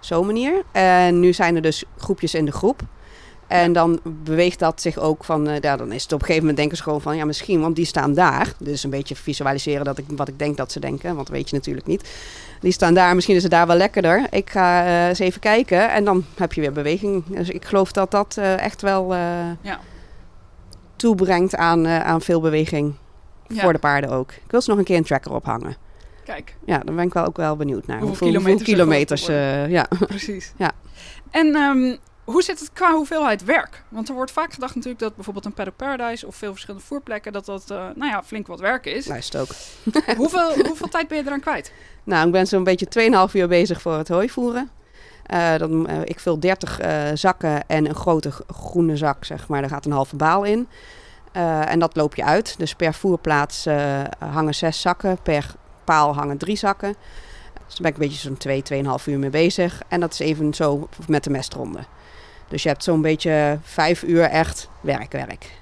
Zo'n 0.00 0.26
manier. 0.26 0.62
En 0.72 1.20
nu 1.20 1.32
zijn 1.32 1.56
er 1.56 1.62
dus 1.62 1.84
groepjes 1.96 2.34
in 2.34 2.44
de 2.44 2.52
groep. 2.52 2.82
En 3.50 3.72
dan 3.72 4.00
beweegt 4.04 4.58
dat 4.58 4.80
zich 4.80 4.98
ook 4.98 5.24
van, 5.24 5.48
eh, 5.48 5.60
ja, 5.60 5.76
dan 5.76 5.92
is 5.92 6.02
het 6.02 6.12
op 6.12 6.18
een 6.18 6.26
gegeven 6.26 6.40
moment 6.40 6.56
denken 6.56 6.76
ze 6.76 6.82
gewoon 6.82 7.00
van, 7.00 7.16
ja 7.16 7.24
misschien, 7.24 7.60
want 7.60 7.76
die 7.76 7.84
staan 7.84 8.14
daar. 8.14 8.52
Dus 8.58 8.84
een 8.84 8.90
beetje 8.90 9.16
visualiseren 9.16 9.84
dat 9.84 9.98
ik, 9.98 10.04
wat 10.08 10.28
ik 10.28 10.38
denk 10.38 10.56
dat 10.56 10.72
ze 10.72 10.80
denken, 10.80 11.14
want 11.14 11.26
dat 11.26 11.36
weet 11.36 11.50
je 11.50 11.56
natuurlijk 11.56 11.86
niet. 11.86 12.10
Die 12.60 12.72
staan 12.72 12.94
daar, 12.94 13.14
misschien 13.14 13.36
is 13.36 13.42
het 13.42 13.50
daar 13.50 13.66
wel 13.66 13.76
lekkerder. 13.76 14.26
Ik 14.30 14.50
ga 14.50 14.84
eh, 14.84 15.08
eens 15.08 15.18
even 15.18 15.40
kijken 15.40 15.90
en 15.90 16.04
dan 16.04 16.24
heb 16.36 16.52
je 16.52 16.60
weer 16.60 16.72
beweging. 16.72 17.24
Dus 17.26 17.48
ik 17.48 17.64
geloof 17.64 17.92
dat 17.92 18.10
dat 18.10 18.36
eh, 18.38 18.58
echt 18.58 18.82
wel 18.82 19.14
Ja. 19.60 19.80
toebrengt 20.96 21.56
aan, 21.56 21.86
aan 21.86 22.20
veel 22.20 22.40
beweging. 22.40 22.94
Ja. 23.48 23.62
Voor 23.62 23.72
de 23.72 23.78
paarden 23.78 24.10
ook. 24.10 24.30
Ik 24.32 24.50
wil 24.50 24.60
ze 24.60 24.70
nog 24.70 24.78
een 24.78 24.84
keer 24.84 24.96
een 24.96 25.04
tracker 25.04 25.32
ophangen. 25.32 25.76
Kijk, 26.24 26.56
Ja, 26.64 26.78
daar 26.78 26.94
ben 26.94 27.04
ik 27.04 27.12
wel 27.12 27.24
ook 27.24 27.36
wel 27.36 27.56
benieuwd 27.56 27.86
naar. 27.86 28.00
Hoeveel 28.00 28.34
hoeveel 28.34 28.56
kilometers 28.56 29.28
er 29.28 29.64
eh, 29.64 29.70
ja. 29.70 29.86
precies. 30.06 30.52
Ja. 30.56 30.72
En 31.30 31.54
ehm, 31.54 31.96
hoe 32.32 32.42
zit 32.42 32.60
het 32.60 32.72
qua 32.72 32.94
hoeveelheid 32.94 33.44
werk? 33.44 33.82
Want 33.88 34.08
er 34.08 34.14
wordt 34.14 34.30
vaak 34.30 34.52
gedacht 34.52 34.74
natuurlijk 34.74 35.02
dat 35.02 35.14
bijvoorbeeld 35.14 35.44
een 35.44 35.54
Paddock 35.54 35.76
Paradise 35.76 36.26
of 36.26 36.36
veel 36.36 36.50
verschillende 36.50 36.86
voerplekken, 36.86 37.32
dat 37.32 37.44
dat, 37.44 37.70
eh, 37.70 37.76
nou 37.76 38.10
ja, 38.10 38.22
flink 38.22 38.46
wat 38.46 38.60
werk 38.60 38.86
is. 38.86 39.06
Luister 39.06 39.40
ook. 39.40 39.50
hoeveel, 40.16 40.66
hoeveel 40.66 40.88
tijd 40.88 41.08
ben 41.08 41.18
je 41.18 41.24
eraan 41.26 41.40
kwijt? 41.40 41.72
Nou, 42.04 42.26
ik 42.26 42.32
ben 42.32 42.46
zo'n 42.46 42.64
beetje 42.64 42.86
2,5 43.28 43.34
uur 43.34 43.48
bezig 43.48 43.80
voor 43.80 43.94
het 43.94 44.08
hooivoeren. 44.08 44.70
Eh, 45.30 45.56
dan, 45.56 45.88
eh, 45.88 46.00
ik 46.04 46.20
vul 46.20 46.40
30 46.40 46.80
eh, 46.80 47.02
zakken 47.14 47.66
en 47.66 47.88
een 47.88 47.94
grote 47.94 48.32
groene 48.54 48.96
zak, 48.96 49.24
zeg 49.24 49.48
maar. 49.48 49.60
Daar 49.60 49.70
gaat 49.70 49.84
een 49.84 49.92
halve 49.92 50.16
baal 50.16 50.44
in. 50.44 50.68
En 51.32 51.78
dat 51.78 51.96
loop 51.96 52.14
je 52.14 52.24
uit. 52.24 52.54
Dus 52.58 52.74
per 52.74 52.94
voerplaats 52.94 53.66
hangen 54.18 54.54
zes 54.54 54.80
zakken. 54.80 55.18
Per 55.22 55.54
paal 55.84 56.14
hangen 56.14 56.36
drie 56.36 56.56
zakken. 56.56 56.94
Dus 57.66 57.78
daar 57.78 57.82
ben 57.82 57.90
ik 57.90 57.94
een 57.94 58.08
beetje 58.08 58.28
zo'n 58.28 58.36
2, 58.36 58.62
2,5 58.62 59.06
uur 59.06 59.18
mee 59.18 59.30
bezig. 59.30 59.82
En 59.88 60.00
dat 60.00 60.12
is 60.12 60.18
even 60.18 60.54
zo 60.54 60.88
met 61.06 61.24
de 61.24 61.30
mestronde. 61.30 61.78
Dus 62.50 62.62
je 62.62 62.68
hebt 62.68 62.84
zo'n 62.84 63.02
beetje 63.02 63.58
vijf 63.62 64.02
uur 64.02 64.22
echt 64.22 64.68
werk, 64.80 65.12
werk. 65.12 65.58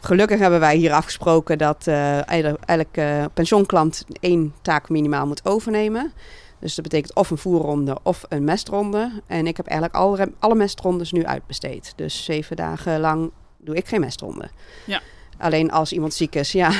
Gelukkig 0.00 0.38
hebben 0.38 0.60
wij 0.60 0.76
hier 0.76 0.92
afgesproken 0.92 1.58
dat 1.58 1.86
eh 1.86 2.28
elke, 2.28 2.58
elke 2.64 3.30
pensioenklant 3.34 4.04
één 4.20 4.54
taak 4.62 4.88
minimaal 4.88 5.26
moet 5.26 5.44
overnemen. 5.44 6.12
Dus 6.58 6.74
dat 6.74 6.84
betekent 6.84 7.14
of 7.14 7.30
een 7.30 7.38
voerronde 7.38 7.98
of 8.02 8.24
een 8.28 8.44
mestronde. 8.44 9.22
En 9.26 9.46
ik 9.46 9.56
heb 9.56 9.66
eigenlijk 9.66 9.98
alle, 9.98 10.32
alle 10.38 10.54
mestrondes 10.54 11.12
nu 11.12 11.24
uitbesteed. 11.24 11.92
Dus 11.96 12.24
zeven 12.24 12.56
dagen 12.56 13.00
lang 13.00 13.30
doe 13.58 13.76
ik 13.76 13.88
geen 13.88 14.00
mestronde. 14.00 14.48
Ja. 14.84 15.00
Alleen 15.38 15.70
als 15.70 15.92
iemand 15.92 16.14
ziek 16.14 16.34
is, 16.34 16.52
ja, 16.52 16.70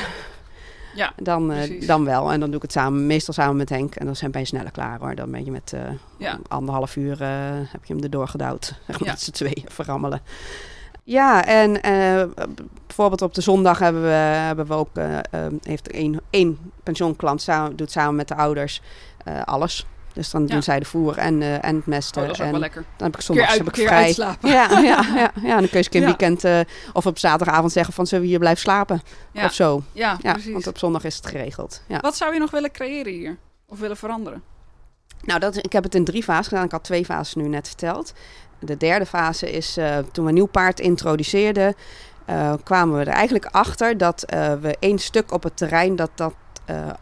Ja, 0.97 1.13
dan, 1.15 1.51
eh, 1.51 1.87
dan 1.87 2.05
wel. 2.05 2.31
En 2.31 2.39
dan 2.39 2.47
doe 2.47 2.55
ik 2.57 2.61
het 2.61 2.71
samen, 2.71 3.05
meestal 3.07 3.33
samen 3.33 3.55
met 3.57 3.69
Henk. 3.69 3.95
En 3.95 4.05
dan 4.05 4.15
zijn 4.15 4.31
wij 4.31 4.43
sneller 4.45 4.71
klaar 4.71 4.99
hoor. 4.99 5.15
Dan 5.15 5.31
ben 5.31 5.45
je 5.45 5.51
met 5.51 5.73
eh, 5.73 5.81
Ja. 6.17 6.39
anderhalf 6.47 6.95
uur 6.95 7.21
eh, 7.21 7.29
heb 7.71 7.85
je 7.85 7.93
hem 7.93 8.03
erdoor 8.03 8.27
gedouwd. 8.27 8.73
Maar 8.87 8.97
Ja. 9.03 9.11
met 9.11 9.21
z'n 9.21 9.31
tweeën 9.31 9.65
verrammelen. 9.67 10.21
Ja, 11.03 11.45
en 11.45 11.81
bijvoorbeeld 12.87 13.21
op 13.21 13.33
de 13.33 13.41
zondag 13.41 13.79
hebben 13.79 14.01
we, 14.01 14.07
hebben 14.07 14.67
we 14.67 14.73
ook, 14.73 14.89
heeft 15.61 15.87
één, 15.91 16.19
één 16.29 16.71
pensioenklant 16.83 17.41
samen, 17.41 17.75
doet 17.75 17.91
samen 17.91 18.15
met 18.15 18.27
de 18.27 18.35
ouders 18.35 18.81
eh, 19.23 19.41
alles. 19.43 19.85
Dus 20.17 20.29
dan 20.29 20.45
doen 20.45 20.63
zij 20.63 20.79
de 20.79 20.85
voer 20.85 21.17
en, 21.17 21.41
eh, 21.41 21.63
en 21.65 21.75
het 21.75 21.85
mesten. 21.85 22.21
Oh, 22.21 22.27
dat 22.27 22.37
is 22.39 22.45
en 22.45 22.51
wel 22.51 22.59
lekker. 22.59 22.83
dan 22.95 23.11
heb 23.11 23.21
ik 23.21 23.39
uit, 23.39 23.57
heb 23.57 23.67
ik 23.67 23.75
vrij. 23.75 24.03
uitslapen. 24.03 24.49
Ja, 24.49 24.79
ja, 24.79 25.01
ja, 25.15 25.31
ja, 25.41 25.59
dan 25.59 25.69
kun 25.69 25.79
je 25.79 25.97
een 25.97 26.05
weekend 26.05 26.43
eh, 26.43 26.59
of 26.93 27.05
op 27.05 27.17
zaterdagavond 27.17 27.71
zeggen 27.71 27.93
van 27.93 28.07
zullen 28.07 28.23
we 28.23 28.29
hier 28.29 28.39
blijven 28.39 28.61
slapen 28.61 29.01
Ja, 29.31 29.45
of 29.45 29.53
zo. 29.53 29.83
ja, 29.91 30.17
precies. 30.21 30.51
want 30.51 30.67
op 30.67 30.77
zondag 30.77 31.03
is 31.03 31.15
het 31.15 31.27
geregeld. 31.27 31.81
Ja. 31.87 31.99
Wat 31.99 32.17
zou 32.17 32.33
je 32.33 32.39
nog 32.39 32.51
willen 32.51 32.71
creëren 32.71 33.13
hier? 33.13 33.37
Of 33.67 33.79
willen 33.79 33.97
veranderen? 33.97 34.43
Nou, 35.21 35.39
dat, 35.39 35.55
ik 35.55 35.73
heb 35.73 35.83
het 35.83 35.95
in 35.95 36.03
drie 36.03 36.23
fases 36.23 36.47
gedaan. 36.47 36.65
Ik 36.65 36.71
had 36.71 36.83
twee 36.83 37.05
fases 37.05 37.35
nu 37.35 37.47
net 37.47 37.67
verteld. 37.67 38.13
De 38.59 38.77
derde 38.77 39.05
fase 39.05 39.51
is 39.51 39.77
eh, 39.77 39.97
toen 39.97 40.23
we 40.23 40.29
een 40.29 40.35
nieuw 40.35 40.45
paard 40.45 40.79
introduceerden, 40.79 41.75
kwamen 42.63 42.97
we 42.97 43.01
er 43.01 43.13
eigenlijk 43.13 43.45
achter 43.45 43.97
dat 43.97 44.23
we 44.61 44.75
één 44.79 44.99
stuk 44.99 45.31
op 45.31 45.43
het 45.43 45.57
terrein 45.57 45.95
dat 45.95 46.11
dat 46.15 46.33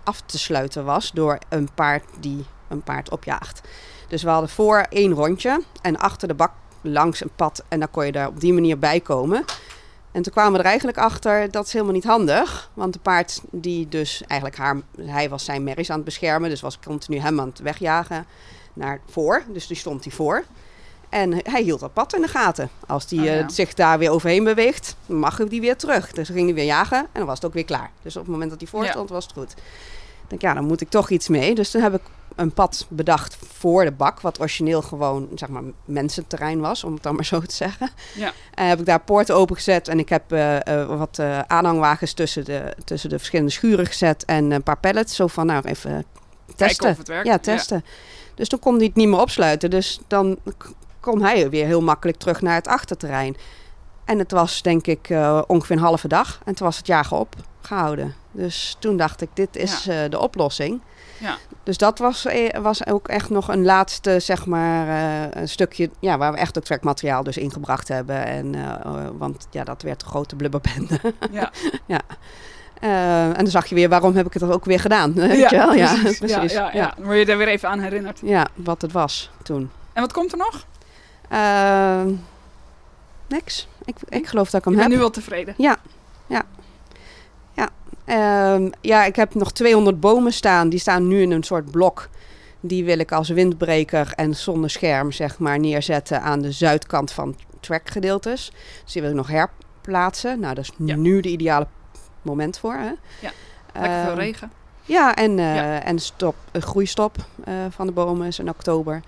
af 0.03 0.21
te 0.21 0.37
sluiten 0.37 0.85
was 0.85 1.11
door 1.11 1.37
een 1.49 1.69
paard 1.73 2.03
die 2.19 2.45
een 2.67 2.81
paard 2.81 3.09
opjaagt. 3.09 3.61
Dus 4.07 4.23
we 4.23 4.29
hadden 4.29 4.49
voor 4.49 4.85
één 4.89 5.11
rondje 5.13 5.61
en 5.81 5.97
achter 5.97 6.27
de 6.27 6.33
bak 6.33 6.51
langs 6.81 7.21
een 7.21 7.31
pad 7.35 7.63
en 7.67 7.79
dan 7.79 7.91
kon 7.91 8.05
je 8.05 8.11
er 8.11 8.27
op 8.27 8.39
die 8.39 8.53
manier 8.53 8.79
bij 8.79 8.99
komen. 8.99 9.45
En 10.11 10.21
toen 10.21 10.33
kwamen 10.33 10.51
we 10.53 10.59
er 10.59 10.65
eigenlijk 10.65 10.97
achter 10.97 11.51
dat 11.51 11.65
is 11.65 11.73
helemaal 11.73 11.93
niet 11.93 12.03
handig. 12.03 12.69
Want 12.73 12.93
de 12.93 12.99
paard 12.99 13.41
die 13.51 13.89
dus 13.89 14.23
eigenlijk 14.27 14.59
haar, 14.59 14.77
hij 15.01 15.29
was 15.29 15.45
zijn 15.45 15.63
merries 15.63 15.89
aan 15.89 15.95
het 15.95 16.05
beschermen. 16.05 16.49
Dus 16.49 16.61
was 16.61 16.79
continu 16.79 17.19
hem 17.19 17.39
aan 17.39 17.47
het 17.47 17.59
wegjagen 17.59 18.25
naar 18.73 18.99
voor. 19.09 19.43
Dus 19.47 19.67
die 19.67 19.77
stond 19.77 20.03
hij 20.03 20.13
voor. 20.13 20.43
En 21.09 21.33
hij 21.49 21.61
hield 21.61 21.79
dat 21.79 21.93
pad 21.93 22.15
in 22.15 22.21
de 22.21 22.27
gaten. 22.27 22.69
Als 22.87 23.07
die 23.07 23.19
Oh, 23.19 23.25
ja. 23.25 23.37
eh, 23.39 23.47
zich 23.49 23.73
daar 23.73 23.97
weer 23.99 24.09
overheen 24.11 24.43
beweegt, 24.43 24.95
mag 25.05 25.37
hij 25.37 25.47
die 25.47 25.61
weer 25.61 25.77
terug. 25.77 26.11
Dus 26.11 26.27
ging 26.29 26.45
hij 26.45 26.53
weer 26.53 26.65
jagen 26.65 26.97
en 26.99 27.07
dan 27.13 27.25
was 27.25 27.35
het 27.35 27.45
ook 27.45 27.53
weer 27.53 27.65
klaar. 27.65 27.91
Dus 28.01 28.15
op 28.15 28.21
het 28.21 28.31
moment 28.31 28.49
dat 28.49 28.59
hij 28.59 28.69
voor 28.69 28.83
Ja. 28.83 28.91
stond, 28.91 29.09
was 29.09 29.23
het 29.23 29.33
goed. 29.33 29.53
Denk, 30.27 30.41
ja, 30.41 30.53
dan 30.53 30.65
moet 30.65 30.81
ik 30.81 30.89
toch 30.89 31.09
iets 31.09 31.27
mee. 31.27 31.55
Dus 31.55 31.71
toen 31.71 31.81
heb 31.81 31.93
ik 31.93 32.01
een 32.35 32.51
pad 32.51 32.85
bedacht 32.89 33.37
voor 33.53 33.83
de 33.83 33.91
bak, 33.91 34.21
wat 34.21 34.39
origineel 34.39 34.81
gewoon, 34.81 35.29
zeg 35.35 35.49
maar, 35.49 35.63
mensenterrein 35.85 36.59
was, 36.59 36.83
om 36.83 36.93
het 36.93 37.03
dan 37.03 37.15
maar 37.15 37.25
zo 37.25 37.39
te 37.39 37.55
zeggen. 37.55 37.89
Ja. 38.15 38.31
En 38.53 38.67
heb 38.67 38.79
ik 38.79 38.85
daar 38.85 38.99
poorten 38.99 39.35
opengezet 39.35 39.87
en 39.87 39.99
ik 39.99 40.09
heb 40.09 40.31
eh, 40.31 40.67
eh, 40.67 40.97
wat 40.97 41.19
eh, 41.19 41.39
aanhangwagens 41.39 42.13
tussen 42.13 42.45
de, 42.45 42.75
tussen 42.83 43.09
de 43.09 43.17
verschillende 43.17 43.51
schuren 43.51 43.85
gezet 43.85 44.25
en 44.25 44.51
een 44.51 44.63
paar 44.63 44.79
pallets. 44.79 45.15
Zo 45.15 45.27
van, 45.27 45.45
nou, 45.45 45.63
even 45.65 46.05
testen. 46.55 46.89
Of 46.89 46.97
het 46.97 47.07
werkt. 47.07 47.27
Ja, 47.27 47.37
testen. 47.37 47.85
Dus 48.35 48.47
toen 48.47 48.59
kon 48.59 48.75
hij 48.75 48.85
het 48.85 48.95
niet 48.95 49.07
meer 49.07 49.21
opsluiten. 49.21 49.69
Dus 49.69 49.99
dan 50.07 50.37
kon 50.99 51.21
hij 51.21 51.49
weer 51.49 51.65
heel 51.65 51.81
makkelijk 51.81 52.17
terug 52.17 52.41
naar 52.41 52.55
het 52.55 52.67
achterterrein. 52.67 53.35
En 54.05 54.19
het 54.19 54.31
was 54.31 54.61
denk 54.61 54.87
ik 54.87 55.09
eh, 55.09 55.41
ongeveer 55.47 55.75
een 55.75 55.81
halve 55.81 56.07
dag. 56.07 56.39
En 56.45 56.55
toen 56.55 56.65
was 56.65 56.77
het 56.77 56.87
jagen 56.87 57.17
opgehouden. 57.17 58.13
Dus 58.35 58.75
toen 58.79 58.97
dacht 58.97 59.21
ik, 59.21 59.29
dit 59.33 59.55
is 59.55 59.87
eh, 59.87 59.97
de 60.09 60.19
oplossing. 60.19 60.81
Ja. 61.17 61.37
Dus 61.63 61.77
dat 61.77 61.99
was, 61.99 62.25
eh, 62.25 62.59
was 62.61 62.85
ook 62.85 63.07
echt 63.07 63.29
nog 63.29 63.47
een 63.47 63.63
laatste, 63.63 64.19
zeg 64.19 64.45
maar, 64.45 64.87
eh, 64.87 65.41
een 65.41 65.49
stukje... 65.49 65.89
Ja, 65.99 66.17
waar 66.17 66.31
we 66.31 66.37
echt 66.37 66.57
ook 66.57 66.63
trekmateriaal 66.63 67.23
dus 67.23 67.37
ingebracht 67.37 67.87
hebben. 67.87 68.25
En, 68.25 68.55
eh, 68.55 69.07
want 69.17 69.47
ja, 69.51 69.63
dat 69.63 69.81
werd 69.81 70.01
een 70.01 70.07
grote 70.07 70.35
blubberbende. 70.35 70.99
Ja. 71.31 71.51
ja. 71.95 72.01
En 72.79 73.33
dan 73.33 73.47
zag 73.47 73.65
je 73.65 73.75
weer, 73.75 73.89
waarom 73.89 74.15
heb 74.15 74.25
ik 74.25 74.33
het 74.33 74.43
ook 74.43 74.65
weer 74.65 74.79
gedaan? 74.79 75.13
Weet 75.27 75.49
je 75.49 75.57
wel? 75.57 75.73
Ja, 75.73 75.93
precies. 75.93 76.17
precies. 76.33 76.51
Ja, 76.53 76.65
ja, 76.65 76.73
ja. 76.73 76.93
Dan 76.95 77.05
word 77.05 77.17
je 77.17 77.25
er 77.25 77.37
weer 77.37 77.47
even 77.47 77.69
aan 77.69 77.79
herinnerd. 77.79 78.19
Ja, 78.23 78.47
wat 78.53 78.81
het 78.81 78.91
was 78.91 79.31
toen. 79.43 79.69
En 79.93 80.01
wat 80.01 80.13
komt 80.13 80.31
er 80.31 80.37
nog? 80.37 80.65
Niks. 83.27 83.67
Ik, 83.85 83.95
ik 84.09 84.27
geloof 84.27 84.49
dat 84.49 84.59
ik 84.59 84.65
hem 84.65 84.73
Ik 84.73 84.79
ben 84.79 84.87
heb. 84.87 84.97
nu 84.97 85.01
wel 85.03 85.11
tevreden. 85.11 85.53
Ja, 85.57 85.77
ja, 86.27 86.43
ja. 88.05 88.53
Ehm, 88.53 88.69
ja, 88.81 89.05
ik 89.05 89.15
heb 89.15 89.33
nog 89.35 89.51
200 89.51 89.99
bomen 89.99 90.33
staan. 90.33 90.69
Die 90.69 90.79
staan 90.79 91.07
nu 91.07 91.21
in 91.21 91.31
een 91.31 91.43
soort 91.43 91.71
blok. 91.71 92.09
Die 92.59 92.83
wil 92.85 92.99
ik 92.99 93.11
als 93.11 93.29
windbreker 93.29 94.13
en 94.15 94.35
zonnescherm 94.35 95.11
zeg 95.11 95.39
maar, 95.39 95.59
neerzetten 95.59 96.21
aan 96.21 96.41
de 96.41 96.51
zuidkant 96.51 97.11
van 97.11 97.35
trackgedeeltes. 97.59 98.51
Dus 98.83 98.93
die 98.93 99.01
wil 99.01 99.11
ik 99.11 99.17
nog 99.17 99.27
herplaatsen. 99.27 100.39
Nou, 100.39 100.55
dat 100.55 100.63
is 100.63 100.71
Ja. 100.77 100.95
nu 100.95 101.21
de 101.21 101.29
ideale 101.29 101.67
moment 102.21 102.57
voor. 102.57 102.73
Hè? 102.73 102.91
Ja, 103.19 103.31
Lekker 103.73 104.01
veel 104.01 104.09
Ehm, 104.11 104.19
regen. 104.19 104.51
Ja, 104.83 105.15
en, 105.15 105.37
Ja. 105.37 105.83
en 105.83 105.99
stop, 105.99 106.35
een 106.51 106.61
groeistop 106.61 107.15
eh, 107.43 107.53
van 107.69 107.85
de 107.87 107.91
bomen 107.93 108.27
is 108.27 108.39
in 108.39 108.49
oktober. 108.49 109.01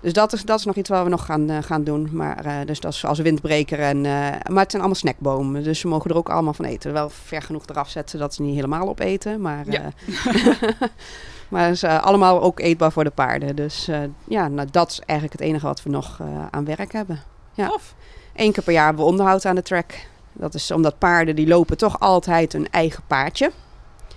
Dus 0.00 0.12
dat 0.12 0.32
is, 0.32 0.44
dat 0.44 0.58
is 0.58 0.64
nog 0.64 0.76
iets 0.76 0.88
wat 0.88 1.02
we 1.02 1.08
nog 1.08 1.24
gaan, 1.24 1.50
eh, 1.50 1.62
gaan 1.62 1.84
doen. 1.84 2.08
Maar, 2.12 2.44
eh, 2.44 2.54
dus 2.66 2.80
dat 2.80 2.92
is 2.92 3.04
als 3.04 3.18
windbreker. 3.18 3.78
En, 3.78 3.96
eh, 3.96 4.12
maar 4.50 4.62
het 4.62 4.70
zijn 4.70 4.82
allemaal 4.82 4.94
snackbomen. 4.94 5.62
Dus 5.62 5.80
ze 5.80 5.88
mogen 5.88 6.10
er 6.10 6.16
ook 6.16 6.28
allemaal 6.28 6.52
van 6.52 6.64
eten. 6.64 6.92
Wel 6.92 7.10
ver 7.10 7.42
genoeg 7.42 7.66
eraf 7.66 7.88
zetten 7.88 8.18
dat 8.18 8.34
ze 8.34 8.42
niet 8.42 8.54
helemaal 8.54 8.88
opeten. 8.88 9.40
Maar, 9.40 9.64
Ja. 9.70 9.92
maar 11.48 11.64
het 11.64 11.74
is 11.74 11.84
allemaal 11.84 12.42
ook 12.42 12.60
eetbaar 12.60 12.92
voor 12.92 13.04
de 13.04 13.10
paarden. 13.10 13.56
Dus 13.56 13.88
ja, 14.24 14.48
nou, 14.48 14.68
dat 14.70 14.90
is 14.90 15.00
eigenlijk 15.00 15.40
het 15.40 15.48
enige 15.48 15.66
wat 15.66 15.82
we 15.82 15.90
nog 15.90 16.20
aan 16.50 16.64
werk 16.64 16.92
hebben. 16.92 17.20
Ja. 17.52 17.68
Tof. 17.68 17.94
Eén 18.34 18.52
keer 18.52 18.62
per 18.62 18.72
jaar 18.72 18.84
hebben 18.84 19.04
we 19.04 19.10
onderhoud 19.10 19.44
aan 19.44 19.54
de 19.54 19.62
track. 19.62 19.92
Dat 20.32 20.54
is 20.54 20.70
omdat 20.70 20.98
paarden 20.98 21.36
die 21.36 21.46
lopen 21.46 21.76
toch 21.76 22.00
altijd 22.00 22.54
een 22.54 22.70
eigen 22.70 23.02
paardje. 23.06 23.50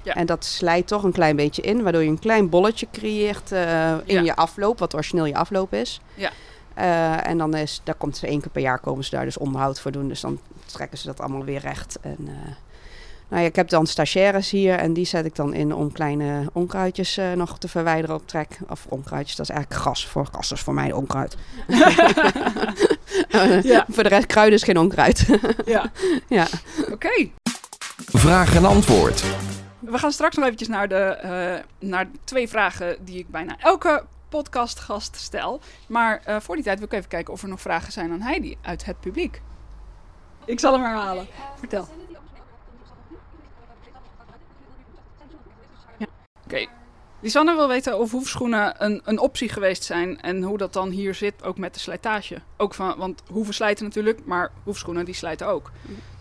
Ja. 0.03 0.13
En 0.13 0.25
dat 0.25 0.45
slijt 0.45 0.87
toch 0.87 1.03
een 1.03 1.11
klein 1.11 1.35
beetje 1.35 1.61
in, 1.61 1.83
waardoor 1.83 2.01
je 2.03 2.09
een 2.09 2.19
klein 2.19 2.49
bolletje 2.49 2.87
creëert 2.91 3.51
eh, 3.51 3.91
in 4.05 4.15
Ja. 4.15 4.21
je 4.21 4.35
afloop, 4.35 4.79
wat 4.79 4.93
origineel 4.93 5.25
je 5.25 5.35
afloop 5.35 5.73
is. 5.73 6.01
Ja. 6.15 6.29
Eh, 6.73 7.27
en 7.27 7.37
dan 7.37 7.55
is, 7.55 7.81
daar 7.83 7.95
komt 7.95 8.17
ze 8.17 8.27
één 8.27 8.41
keer 8.41 8.49
per 8.51 8.61
jaar 8.61 8.79
komen 8.79 9.03
ze 9.03 9.09
daar 9.09 9.25
dus 9.25 9.37
onderhoud 9.37 9.79
voor 9.79 9.91
doen. 9.91 10.07
Dus 10.07 10.21
dan 10.21 10.39
trekken 10.65 10.97
ze 10.97 11.05
dat 11.05 11.19
allemaal 11.19 11.43
weer 11.43 11.59
recht. 11.59 11.97
En, 12.01 12.17
eh, 12.19 12.33
nou 13.29 13.41
ja, 13.41 13.47
ik 13.49 13.55
heb 13.55 13.69
dan 13.69 13.87
stagiaires 13.87 14.49
hier 14.49 14.75
en 14.77 14.93
die 14.93 15.05
zet 15.05 15.25
ik 15.25 15.35
dan 15.35 15.53
in 15.53 15.73
om 15.73 15.91
kleine 15.91 16.49
onkruidjes 16.53 17.17
eh, 17.17 17.31
nog 17.31 17.59
te 17.59 17.67
verwijderen 17.67 18.15
op 18.15 18.27
trek. 18.27 18.57
Of 18.69 18.85
onkruidjes, 18.89 19.35
dat 19.35 19.49
is 19.49 19.55
eigenlijk 19.55 19.81
gras 19.81 20.07
voor 20.07 20.25
gras 20.25 20.51
is 20.51 20.59
voor 20.61 20.73
mij 20.73 20.91
onkruid. 20.91 21.35
Ja. 23.63 23.85
Voor 23.93 24.03
de 24.03 24.09
rest, 24.09 24.25
kruiden 24.25 24.57
is 24.59 24.63
geen 24.63 24.77
onkruid. 24.77 25.25
Ja. 25.65 25.91
ja. 26.29 26.47
Oké. 26.91 27.29
Vraag 28.11 28.55
en 28.55 28.65
antwoord. 28.65 29.23
We 29.85 29.97
gaan 29.97 30.11
straks 30.11 30.35
nog 30.35 30.45
eventjes 30.45 30.67
naar, 30.67 30.87
de, 30.87 30.95
eh, 30.95 31.87
naar 31.89 32.07
twee 32.23 32.49
vragen 32.49 33.05
die 33.05 33.17
ik 33.19 33.29
bijna 33.29 33.55
elke 33.59 34.03
podcastgast 34.29 35.15
stel. 35.15 35.61
Maar 35.87 36.21
eh, 36.25 36.39
voor 36.39 36.55
die 36.55 36.63
tijd 36.63 36.77
wil 36.77 36.87
ik 36.87 36.93
even 36.93 37.09
kijken 37.09 37.33
of 37.33 37.41
er 37.41 37.49
nog 37.49 37.61
vragen 37.61 37.91
zijn 37.91 38.11
aan 38.11 38.21
Heidi 38.21 38.57
uit 38.61 38.85
het 38.85 38.99
publiek. 38.99 39.41
Ik 40.45 40.59
zal 40.59 40.73
hem 40.73 40.81
herhalen. 40.81 41.27
Vertel. 41.59 41.87
Ja. 45.97 46.07
Oké. 46.45 46.67
Lisanne 47.19 47.55
wil 47.55 47.67
weten 47.67 47.99
of 47.99 48.11
hoefschoenen 48.11 48.83
een, 48.83 49.01
een 49.03 49.19
optie 49.19 49.49
geweest 49.49 49.83
zijn 49.83 50.21
en 50.21 50.43
hoe 50.43 50.57
dat 50.57 50.73
dan 50.73 50.89
hier 50.89 51.15
zit, 51.15 51.43
ook 51.43 51.57
met 51.57 51.73
de 51.73 51.79
slijtage. 51.79 52.41
Ook 52.57 52.73
van, 52.73 52.97
want 52.97 53.23
hoeven 53.31 53.53
slijten 53.53 53.85
natuurlijk, 53.85 54.25
maar 54.25 54.51
hoefschoenen 54.63 55.05
die 55.05 55.15
slijten 55.15 55.47
ook. 55.47 55.71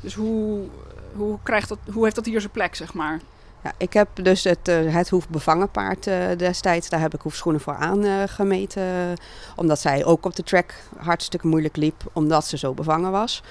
Dus 0.01 0.14
hoe, 0.14 0.68
hoe, 1.14 1.38
krijgt 1.42 1.68
dat, 1.68 1.79
hoe 1.92 2.05
heeft 2.05 2.16
dat 2.16 2.27
hier 2.27 2.40
zijn 2.40 2.53
plek, 2.53 2.75
zeg 2.75 2.94
maar? 2.94 3.20
Ja, 3.62 3.72
ik 3.77 3.92
heb 3.92 4.09
dus 4.14 4.44
het, 4.44 4.68
eh, 4.68 4.94
het 4.94 5.09
hoefbevangen 5.09 5.70
paard 5.70 6.07
eh, 6.07 6.16
destijds. 6.37 6.88
Daar 6.88 7.01
heb 7.01 7.14
ik 7.14 7.20
hoefschoenen 7.20 7.61
voor 7.61 7.75
aangemeten. 7.75 9.16
omdat 9.57 9.81
zij 9.81 10.05
ook 10.05 10.25
op 10.25 10.37
de 10.37 10.42
track 10.42 10.75
hartstikke 10.96 11.46
moeilijk 11.46 11.77
liep. 11.77 12.03
Omdat 12.12 12.46
ze 12.46 12.59
zo 12.59 12.75
bevangen 12.75 13.11
was. 13.11 13.42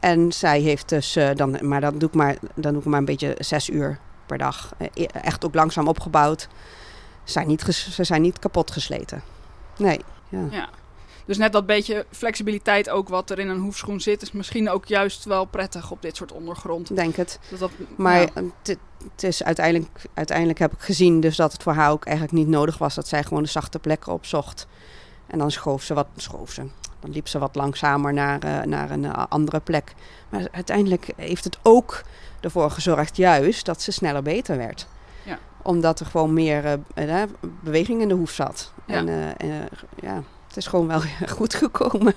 En 0.00 0.32
zij 0.32 0.60
heeft 0.60 0.88
dus 0.88 1.16
eh, 1.16 1.30
dan, 1.34 1.58
maar 1.62 1.80
dat 1.80 2.00
doe 2.00 2.08
ik 2.08 2.14
maar, 2.14 2.36
dan 2.54 2.72
doe 2.72 2.80
ik 2.80 2.88
maar 2.88 2.98
een 2.98 3.04
beetje 3.04 3.36
zes 3.38 3.68
uur 3.68 3.98
per 4.26 4.38
dag. 4.38 4.74
Eh, 4.78 5.06
echt 5.12 5.44
ook 5.44 5.54
langzaam 5.54 5.88
opgebouwd. 5.88 6.48
Zijn 7.24 7.46
niet, 7.46 7.62
ze 7.62 8.04
zijn 8.04 8.22
niet 8.22 8.38
kapot 8.38 8.70
gesleten. 8.70 9.22
Nee. 9.76 10.00
Ja. 10.28 10.44
Ja. 10.50 10.68
Dus 11.28 11.38
net 11.38 11.52
dat 11.52 11.66
beetje 11.66 12.06
flexibiliteit 12.10 12.90
ook 12.90 13.08
wat 13.08 13.30
er 13.30 13.38
in 13.38 13.48
een 13.48 13.58
hoefschoen 13.60 14.00
zit, 14.00 14.22
is 14.22 14.32
misschien 14.32 14.70
ook 14.70 14.84
juist 14.86 15.24
wel 15.24 15.44
prettig 15.44 15.90
op 15.90 16.02
dit 16.02 16.16
soort 16.16 16.32
ondergrond. 16.32 16.96
Denk 16.96 17.16
het. 17.16 17.38
Dat 17.50 17.58
dat, 17.58 17.70
Maar 17.96 18.20
ja. 18.20 18.26
eh, 18.34 18.42
het- 18.62 18.78
het 19.12 19.22
is 19.22 19.44
uiteindelijk, 19.44 20.02
uiteindelijk 20.14 20.58
heb 20.58 20.72
ik 20.72 20.80
gezien 20.80 21.20
dus 21.20 21.36
dat 21.36 21.52
het 21.52 21.62
voor 21.62 21.72
haar 21.72 21.90
ook 21.90 22.04
eigenlijk 22.04 22.36
niet 22.36 22.48
nodig 22.48 22.78
was. 22.78 22.94
Dat 22.94 23.08
zij 23.08 23.22
gewoon 23.24 23.42
de 23.42 23.48
zachte 23.48 23.78
plekken 23.78 24.12
opzocht. 24.12 24.66
En 25.26 25.38
dan 25.38 25.50
schoof 25.50 25.82
ze 25.82 25.94
wat, 25.94 26.06
schoof 26.16 26.50
ze. 26.52 26.62
Dan 27.00 27.10
liep 27.10 27.28
ze 27.28 27.38
wat 27.38 27.54
langzamer 27.54 28.12
naar, 28.12 28.40
eh, 28.42 28.60
naar 28.62 28.90
een 28.90 29.04
eh, 29.04 29.24
andere 29.28 29.60
plek. 29.60 29.94
Maar 30.28 30.48
uiteindelijk 30.52 31.06
heeft 31.16 31.44
het 31.44 31.58
ook 31.62 32.02
ervoor 32.40 32.70
gezorgd 32.70 33.16
juist 33.16 33.66
dat 33.66 33.82
ze 33.82 33.92
sneller 33.92 34.22
beter 34.22 34.56
werd. 34.56 34.86
Ja. 35.24 35.38
Omdat 35.62 36.00
er 36.00 36.06
gewoon 36.06 36.32
meer 36.32 36.78
beweging 37.60 38.00
in 38.02 38.08
de 38.08 38.14
hoef 38.14 38.30
zat. 38.30 38.72
Ja. 38.86 38.94
En 38.94 39.34
ja, 40.02 40.22
is 40.58 40.66
gewoon 40.66 40.86
wel 40.86 41.02
goed 41.38 41.54
gekomen. 41.54 42.14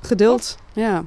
Geduld, 0.00 0.56
ja. 0.72 1.04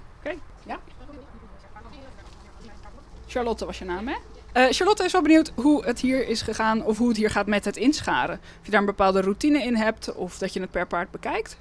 Charlotte 3.36 3.66
was 3.66 3.80
je 3.80 3.86
naam, 3.86 4.08
hè? 4.08 4.16
Eh, 4.52 4.66
Charlotte 4.70 5.04
is 5.04 5.12
wel 5.12 5.22
benieuwd 5.22 5.52
hoe 5.56 5.86
het 5.86 6.00
hier 6.00 6.28
is 6.28 6.42
gegaan 6.42 6.84
of 6.84 6.98
hoe 6.98 7.08
het 7.08 7.18
hier 7.18 7.30
gaat 7.30 7.48
met 7.48 7.66
het 7.66 7.78
inscharen. 7.78 8.40
Of 8.60 8.66
je 8.66 8.72
daar 8.72 8.80
een 8.80 8.86
bepaalde 8.86 9.22
routine 9.22 9.64
in 9.64 9.76
hebt 9.76 10.14
of 10.14 10.38
dat 10.38 10.54
je 10.54 10.62
het 10.62 10.72
per 10.72 10.88
paard 10.88 11.12
bekijkt. 11.12 11.58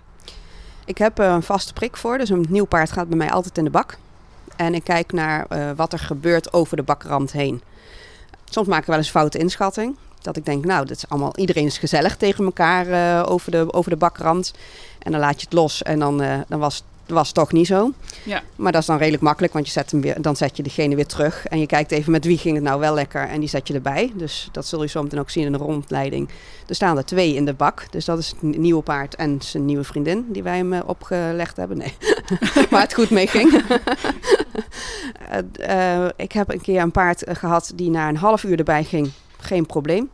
Ik 0.84 0.98
heb 0.98 1.18
een 1.18 1.42
vaste 1.42 1.72
prik 1.72 1.96
voor, 1.96 2.18
dus 2.18 2.30
een 2.30 2.46
nieuw 2.48 2.64
paard 2.64 2.92
gaat 2.92 3.08
bij 3.08 3.16
mij 3.16 3.30
altijd 3.30 3.58
in 3.58 3.64
de 3.64 3.70
bak. 3.70 3.96
En 4.56 4.74
ik 4.74 4.84
kijk 4.84 5.12
naar 5.12 5.46
eh, 5.48 5.70
wat 5.76 5.92
er 5.92 5.98
gebeurt 5.98 6.52
over 6.52 6.76
de 6.76 6.82
bakrand 6.82 7.32
heen. 7.32 7.62
Soms 8.44 8.68
maken 8.68 8.84
we 8.84 8.90
wel 8.90 9.00
eens 9.00 9.10
foute 9.10 9.38
inschatting. 9.38 9.96
Dat 10.24 10.36
ik 10.36 10.44
denk, 10.44 10.64
nou, 10.64 10.86
dit 10.86 10.96
is 10.96 11.08
allemaal, 11.08 11.36
iedereen 11.36 11.66
is 11.66 11.78
gezellig 11.78 12.16
tegen 12.16 12.44
elkaar 12.44 12.86
eh, 12.88 13.30
over, 13.32 13.50
de, 13.50 13.72
over 13.72 13.90
de 13.90 13.96
bakrand. 13.96 14.52
En 14.98 15.12
dan 15.12 15.20
laat 15.20 15.40
je 15.40 15.44
het 15.44 15.52
los 15.52 15.82
en 15.82 15.98
dan, 15.98 16.22
eh, 16.22 16.38
dan 16.48 16.58
was, 16.58 16.82
was 17.06 17.26
het 17.26 17.36
toch 17.36 17.52
niet 17.52 17.66
zo. 17.66 17.92
Ja. 18.22 18.42
Maar 18.56 18.72
dat 18.72 18.80
is 18.80 18.86
dan 18.86 18.98
redelijk 18.98 19.22
makkelijk, 19.22 19.52
want 19.52 19.66
je 19.66 19.72
zet 19.72 19.90
hem 19.90 20.00
weer, 20.00 20.22
dan 20.22 20.36
zet 20.36 20.56
je 20.56 20.62
degene 20.62 20.94
weer 20.94 21.06
terug. 21.06 21.46
En 21.46 21.58
je 21.58 21.66
kijkt 21.66 21.90
even 21.90 22.12
met 22.12 22.24
wie 22.24 22.38
ging 22.38 22.54
het 22.54 22.64
nou 22.64 22.80
wel 22.80 22.94
lekker 22.94 23.28
en 23.28 23.40
die 23.40 23.48
zet 23.48 23.68
je 23.68 23.74
erbij. 23.74 24.12
Dus 24.14 24.48
dat 24.52 24.66
zul 24.66 24.82
je 24.82 24.88
zo 24.88 25.02
meteen 25.02 25.20
ook 25.20 25.30
zien 25.30 25.44
in 25.44 25.52
de 25.52 25.58
rondleiding. 25.58 26.28
Er 26.66 26.74
staan 26.74 26.96
er 26.96 27.04
twee 27.04 27.34
in 27.34 27.44
de 27.44 27.54
bak. 27.54 27.86
Dus 27.90 28.04
dat 28.04 28.18
is 28.18 28.28
het 28.28 28.42
nieuwe 28.58 28.82
paard 28.82 29.14
en 29.14 29.38
zijn 29.42 29.64
nieuwe 29.64 29.84
vriendin 29.84 30.26
die 30.28 30.42
wij 30.42 30.56
hem 30.56 30.72
eh, 30.72 30.80
opgelegd 30.86 31.56
hebben. 31.56 31.76
Nee, 31.78 31.94
maar 32.70 32.80
het 32.80 32.94
goed 32.94 33.10
mee 33.10 33.26
ging. 33.26 33.52
Ik 36.16 36.32
heb 36.32 36.52
een 36.52 36.60
keer 36.60 36.80
een 36.80 36.90
paard 36.90 37.24
eh, 37.24 37.34
gehad 37.34 37.72
die 37.74 37.90
na 37.90 38.08
een 38.08 38.16
half 38.16 38.44
uur 38.44 38.58
erbij 38.58 38.84
ging. 38.84 39.10
Geen 39.44 39.66
probleem. 39.66 40.10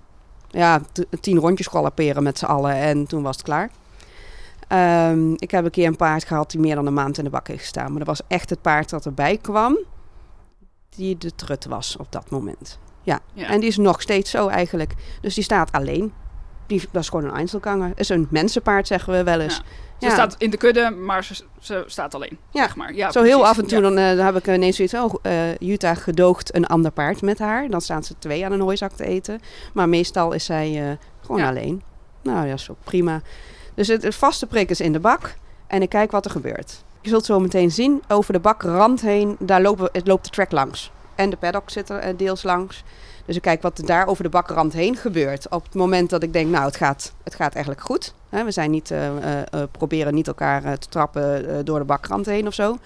Ja, 0.49 0.81
tien 1.21 1.39
rondjes 1.39 1.67
galopperen 1.67 2.23
met 2.23 2.39
z'n 2.39 2.45
allen 2.45 2.75
en 2.75 3.07
toen 3.07 3.23
was 3.23 3.37
het 3.37 3.45
klaar. 3.45 3.71
Ehm, 4.69 5.33
ik 5.37 5.51
heb 5.51 5.65
een 5.65 5.71
keer 5.71 5.87
een 5.87 5.97
paard 5.97 6.25
gehad 6.25 6.51
die 6.51 6.61
meer 6.61 6.75
dan 6.75 6.87
een 6.87 6.95
maand 6.95 7.19
in 7.19 7.25
de 7.25 7.31
bak 7.31 7.49
heeft 7.49 7.61
gestaan. 7.61 7.89
Maar 7.89 7.99
dat 7.99 8.07
was 8.07 8.21
echt 8.29 8.51
het 8.51 8.63
paard 8.63 8.91
dat 8.91 9.05
erbij 9.07 9.37
kwam, 9.37 9.79
die 10.89 11.19
de 11.19 11.35
trut 11.35 11.65
was 11.65 11.97
op 11.97 12.13
dat 12.13 12.31
moment. 12.31 12.79
Ja, 13.03 13.21
Ja. 13.33 13.47
en 13.49 13.61
die 13.61 13.69
is 13.69 13.77
nog 13.77 14.01
steeds 14.03 14.31
zo 14.31 14.49
eigenlijk. 14.49 14.95
Dus 15.21 15.35
die 15.35 15.45
staat 15.45 15.73
alleen. 15.73 16.13
Die, 16.71 16.89
dat 16.91 17.03
is 17.03 17.09
gewoon 17.09 17.25
een 17.25 17.35
Einzelganger. 17.35 17.93
is 17.95 18.09
een 18.09 18.27
mensenpaard, 18.31 18.87
zeggen 18.87 19.13
we 19.13 19.23
wel 19.23 19.41
eens. 19.41 19.63
Ja. 19.99 20.09
Ze 20.09 20.15
staat 20.15 20.35
in 20.39 20.51
de 20.51 20.57
kudde, 20.57 20.91
maar 20.91 21.25
ze, 21.25 21.45
ze 21.61 21.85
staat 21.87 22.15
alleen. 22.15 22.39
Ja. 22.51 22.63
Zeg 22.63 22.77
maar. 22.77 22.95
ja 22.95 23.11
Zo 23.11 23.23
heel 23.23 23.47
af 23.47 23.59
en 23.59 23.67
toe, 23.67 23.81
dan, 23.81 23.99
eh, 23.99 24.17
dan 24.17 24.27
heb 24.27 24.37
ik 24.37 24.47
ineens 24.47 24.77
zoiets, 24.77 24.95
oh, 24.95 25.15
Jutta 25.59 25.95
gedoogt 25.95 26.55
een 26.55 26.67
ander 26.67 26.91
paard 26.91 27.23
met 27.23 27.39
haar. 27.39 27.69
Dan 27.69 27.81
staan 27.81 28.05
ze 28.05 28.15
twee 28.19 28.45
aan 28.45 28.53
een 28.53 28.61
hooizak 28.61 28.93
te 28.93 29.05
eten. 29.05 29.41
Maar 29.73 29.89
meestal 29.89 30.33
is 30.33 30.45
zij 30.45 30.91
eh, 30.91 30.97
gewoon 31.25 31.43
alleen. 31.43 31.83
Nou, 32.23 32.49
dat 32.49 32.59
is 32.59 32.71
ook 32.71 32.85
prima. 32.85 33.23
Dus 33.75 33.89
het, 33.89 34.03
het 34.03 34.15
vaste 34.15 34.47
prik 34.47 34.71
is 34.71 34.81
in 34.81 34.93
de 34.93 35.01
bak 35.01 35.35
en 35.67 35.83
ik 35.83 35.89
kijk 35.89 36.11
wat 36.11 36.25
er 36.25 36.31
gebeurt. 36.31 36.83
Je 37.01 37.09
zult 37.09 37.25
zo 37.25 37.41
meteen 37.41 37.71
zien, 37.71 38.03
over 38.09 38.33
de 38.33 38.39
bakrand 38.39 39.01
heen, 39.01 39.37
daar 39.39 39.63
lopen, 39.63 39.89
het 39.93 40.07
loopt 40.07 40.25
de 40.25 40.31
track 40.31 40.51
langs. 40.51 40.91
En 41.15 41.31
de 41.31 41.37
paddock 41.37 41.71
zit 41.71 41.89
er 41.89 42.17
deels 42.17 42.43
langs. 42.43 42.83
Dus 43.31 43.39
ik 43.39 43.45
kijk 43.45 43.63
wat 43.63 43.79
er 43.79 43.87
daar 43.87 44.07
over 44.07 44.23
de 44.23 44.29
bakrand 44.29 44.73
heen 44.73 44.97
gebeurt. 44.97 45.49
Op 45.49 45.65
het 45.65 45.75
moment 45.75 46.11
dat 46.11 46.23
ik 46.23 46.33
denk, 46.33 46.51
nou, 46.51 46.65
het 46.65 46.77
gaat, 46.77 47.13
het 47.25 47.35
gaat 47.35 47.55
eigenlijk 47.55 47.85
goed. 47.85 48.15
Hè, 48.29 48.45
we 48.45 48.51
zijn 48.51 48.71
niet, 48.71 48.91
eh, 48.91 49.17
eh, 49.17 49.43
eh, 49.51 49.63
proberen 49.71 50.15
niet 50.15 50.27
elkaar 50.27 50.79
te 50.79 50.89
trappen 50.89 51.65
door 51.65 51.79
de 51.79 51.85
bakrand 51.85 52.27
heen 52.27 52.47
of 52.47 52.55
zo. 52.55 52.79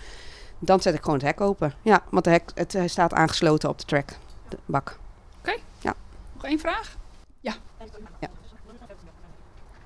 Dan 0.58 0.80
zet 0.80 0.94
ik 0.94 1.00
gewoon 1.02 1.18
het 1.18 1.26
hek 1.26 1.40
open. 1.40 1.74
Ja, 1.82 2.02
want 2.10 2.24
de 2.24 2.30
hek, 2.30 2.50
het, 2.54 2.72
hij 2.72 2.88
staat 2.88 3.12
aangesloten 3.12 3.68
op 3.68 3.78
de 3.78 3.84
track, 3.84 4.08
de 4.48 4.56
bak. 4.66 4.98
Nog 6.34 6.44
één 6.44 6.58
vraag? 6.58 6.96
Ja. 7.40 7.54
Ja. 8.18 8.28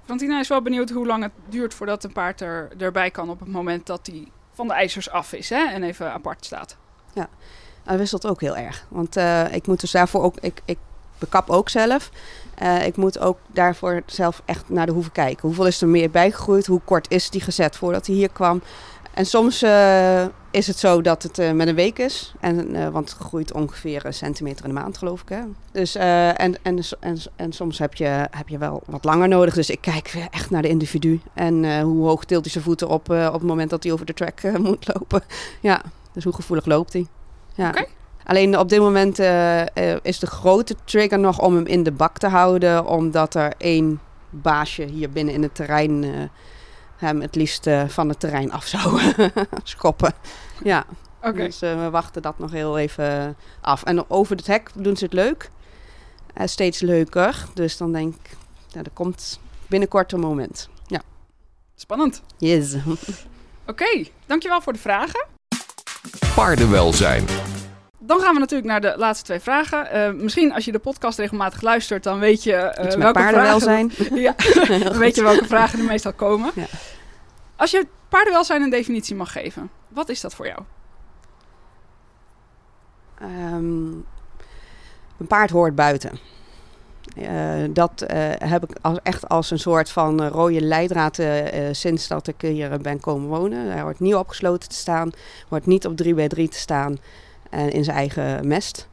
Frantina 0.05 0.41
is 0.41 0.49
wel 0.49 0.63
benieuwd 0.63 0.91
hoe 0.91 1.07
lang 1.07 1.23
het 1.23 1.33
duurt 1.49 1.75
voordat 1.75 2.05
een 2.05 2.13
paard 2.13 2.41
er, 2.41 2.69
erbij 2.79 3.11
kan 3.11 3.31
op 3.31 3.41
het 3.41 3.49
moment 3.49 3.87
dat 3.87 4.07
hij 4.07 4.29
van 4.53 4.67
de 4.67 4.75
ijzers 4.75 5.11
af 5.11 5.33
is 5.33 5.51
hè, 5.51 5.69
en 5.69 5.83
even 5.83 6.13
apart 6.13 6.45
staat. 6.45 6.77
Dat 7.89 7.97
wisselt 7.97 8.27
ook 8.27 8.41
heel 8.41 8.57
erg. 8.57 8.87
Want 8.89 9.17
eh, 9.17 9.55
ik 9.55 9.67
moet 9.67 9.81
dus 9.81 9.91
daarvoor 9.91 10.23
ook, 10.23 10.37
ik, 10.41 10.61
ik 10.65 10.79
bekap 11.19 11.51
ook 11.51 11.69
zelf. 11.69 12.11
Eh, 12.55 12.87
ik 12.87 12.97
moet 12.97 13.19
ook 13.19 13.39
daarvoor 13.53 14.03
zelf 14.07 14.43
echt 14.45 14.69
naar 14.69 14.87
de 14.87 14.93
hoeven 14.93 15.13
kijken. 15.13 15.47
Hoeveel 15.47 15.67
is 15.67 15.81
er 15.81 15.89
meer 15.89 16.11
bijgegroeid? 16.11 16.67
Hoe 16.67 16.81
kort 16.85 17.11
is 17.11 17.31
die 17.31 17.41
gezet 17.41 17.77
voordat 17.77 18.07
hij 18.07 18.15
hier 18.15 18.31
kwam? 18.31 18.63
En 19.15 19.27
soms 19.27 19.63
uh, 19.63 20.25
is 20.51 20.67
het 20.67 20.79
zo 20.79 21.01
dat 21.01 21.23
het 21.23 21.39
uh, 21.39 21.53
met 21.53 21.69
een 21.69 21.75
week 21.75 21.99
is. 21.99 22.35
En, 22.41 22.77
uh, 22.77 22.89
want 22.89 23.17
groeit 23.21 23.53
ongeveer 23.53 24.07
een 24.07 24.15
centimeter 24.15 24.65
in 24.65 24.75
de 24.75 24.81
maand, 24.81 24.99
geloof 24.99 25.23
ik. 25.23 25.29
Hè? 25.29 25.41
Dus, 25.73 25.95
en, 25.95 26.37
en, 26.63 26.81
en, 27.01 27.19
en 27.37 27.53
soms 27.53 27.79
heb 27.79 27.95
je, 27.95 28.29
heb 28.31 28.49
je 28.49 28.59
wel 28.59 28.83
wat 28.87 29.05
langer 29.05 29.29
nodig. 29.29 29.55
Dus 29.55 29.71
ik 29.71 29.81
kijk 29.81 30.29
echt 30.31 30.51
naar 30.51 30.63
de 30.63 30.69
individu. 30.69 31.21
En 31.35 31.81
hoe 31.81 32.07
hoog 32.07 32.25
tilt 32.25 32.43
hij 32.43 32.53
zijn 32.53 32.65
voeten 32.65 32.89
op 32.89 33.11
op 33.11 33.33
het 33.33 33.43
moment 33.43 33.71
dat 33.71 33.83
hij 33.83 33.93
over 33.93 34.07
de 34.07 34.15
track 34.15 34.43
moet 34.59 34.91
lopen. 34.95 35.23
Ja, 35.61 35.83
dus 36.13 36.25
hoe 36.25 36.35
gevoelig 36.35 36.67
loopt 36.67 36.93
hij. 36.93 37.07
Ja. 37.59 37.69
Okay. 37.69 37.87
Alleen 38.25 38.59
op 38.59 38.69
dit 38.69 38.81
moment 38.81 39.19
is 40.03 40.19
de 40.19 40.27
grote 40.27 40.75
trigger 40.85 41.19
nog 41.19 41.41
om 41.41 41.55
hem 41.55 41.67
in 41.67 41.83
de 41.83 41.93
bak 41.93 42.19
te 42.19 42.27
houden. 42.27 42.87
Omdat 42.87 43.35
er 43.35 43.53
één 43.59 44.01
baasje 44.31 44.85
hier 44.85 45.11
binnen 45.11 45.35
in 45.35 45.43
het 45.43 45.55
terrein 45.55 46.31
hem 46.99 47.21
het 47.21 47.35
liefst 47.35 47.67
uh, 47.67 47.89
van 47.89 48.09
het 48.09 48.21
terrein 48.21 48.53
af 48.53 48.67
zou 48.67 49.01
schoppen. 49.63 50.13
Ja, 50.63 50.85
okay. 51.19 51.47
dus 51.47 51.59
we 51.59 51.89
wachten 51.91 52.23
dat 52.23 52.39
nog 52.39 52.51
heel 52.51 52.79
even 52.79 53.37
af. 53.61 53.83
En 53.83 54.11
over 54.11 54.37
het 54.37 54.47
hek 54.47 54.71
doen 54.75 54.97
ze 54.97 55.05
het 55.05 55.13
leuk. 55.13 55.51
Steeds 56.45 56.81
leuker. 56.81 57.47
Dus 57.55 57.77
dan 57.77 57.93
denk 57.93 58.15
ik, 58.15 58.37
nou, 58.73 58.85
er 58.85 58.91
komt 58.91 59.41
binnenkort 59.67 60.13
een 60.13 60.21
moment. 60.21 60.69
Ja. 60.87 61.03
Spannend. 61.75 62.23
Yes. 62.37 62.75
Oké, 62.75 62.99
okay, 63.67 64.13
dankjewel 64.27 64.61
voor 64.61 64.73
de 64.73 64.79
vragen. 64.79 65.38
Paardenwelzijn. 66.39 67.25
Dan 67.99 68.21
gaan 68.21 68.35
we 68.35 68.41
natuurlijk 68.41 68.69
naar 68.69 68.81
de 68.81 68.95
laatste 68.97 69.25
twee 69.25 69.41
vragen. 69.41 69.97
Uh, 70.17 70.23
misschien 70.23 70.53
als 70.53 70.65
je 70.65 70.73
de 70.73 70.79
podcast 70.79 71.19
regelmatig 71.19 71.61
luistert, 71.61 72.03
dan 72.03 72.19
weet 72.19 72.43
je 72.43 72.75
uh, 72.79 72.85
Iets 72.85 72.97
welke 72.97 73.19
paardenwelzijn. 73.19 73.91
vragen. 73.91 74.17
Ja, 74.27 74.35
dan 74.89 74.99
weet 74.99 75.15
je 75.15 75.23
welke 75.23 75.47
vragen 75.47 75.79
er 75.79 75.85
meestal 75.85 76.13
komen. 76.13 76.51
Ja. 76.55 76.65
Als 77.57 77.71
je 77.71 77.87
paardenwelzijn 78.09 78.63
een 78.63 78.71
definitie 78.71 79.17
mag 79.17 79.33
geven, 79.33 79.71
wat 79.89 80.09
is 80.09 80.21
dat 80.21 80.35
voor 80.35 80.47
jou? 80.47 80.61
Um, 83.23 84.05
een 85.19 85.27
paard 85.29 85.51
hoort 85.51 85.75
buiten. 85.75 86.19
Uh, 87.21 87.69
dat 87.71 88.03
uh, 88.03 88.09
heb 88.39 88.63
ik 88.63 88.77
als, 88.81 88.99
echt 89.03 89.29
als 89.29 89.51
een 89.51 89.59
soort 89.59 89.91
van 89.91 90.23
uh, 90.23 90.29
rode 90.29 90.61
leidraad 90.61 91.21
sinds 91.71 92.09
dat 92.09 92.27
ik 92.27 92.41
hier 92.41 92.79
ben 92.79 93.01
komen 93.01 93.29
wonen. 93.29 93.71
Hij 93.71 93.81
hoort 93.81 94.01
niet 94.01 94.15
opgesloten 94.15 94.69
te 94.69 94.75
staan, 94.75 95.11
hoort 95.49 95.67
niet 95.67 95.87
op 95.87 95.97
3 95.97 96.15
bij 96.15 96.29
3 96.29 96.49
te 96.49 96.59
staan 96.59 96.99
en 97.51 97.71
in 97.71 97.85
zijn 97.85 97.97
eigen 97.97 98.49
mest. 98.49 98.89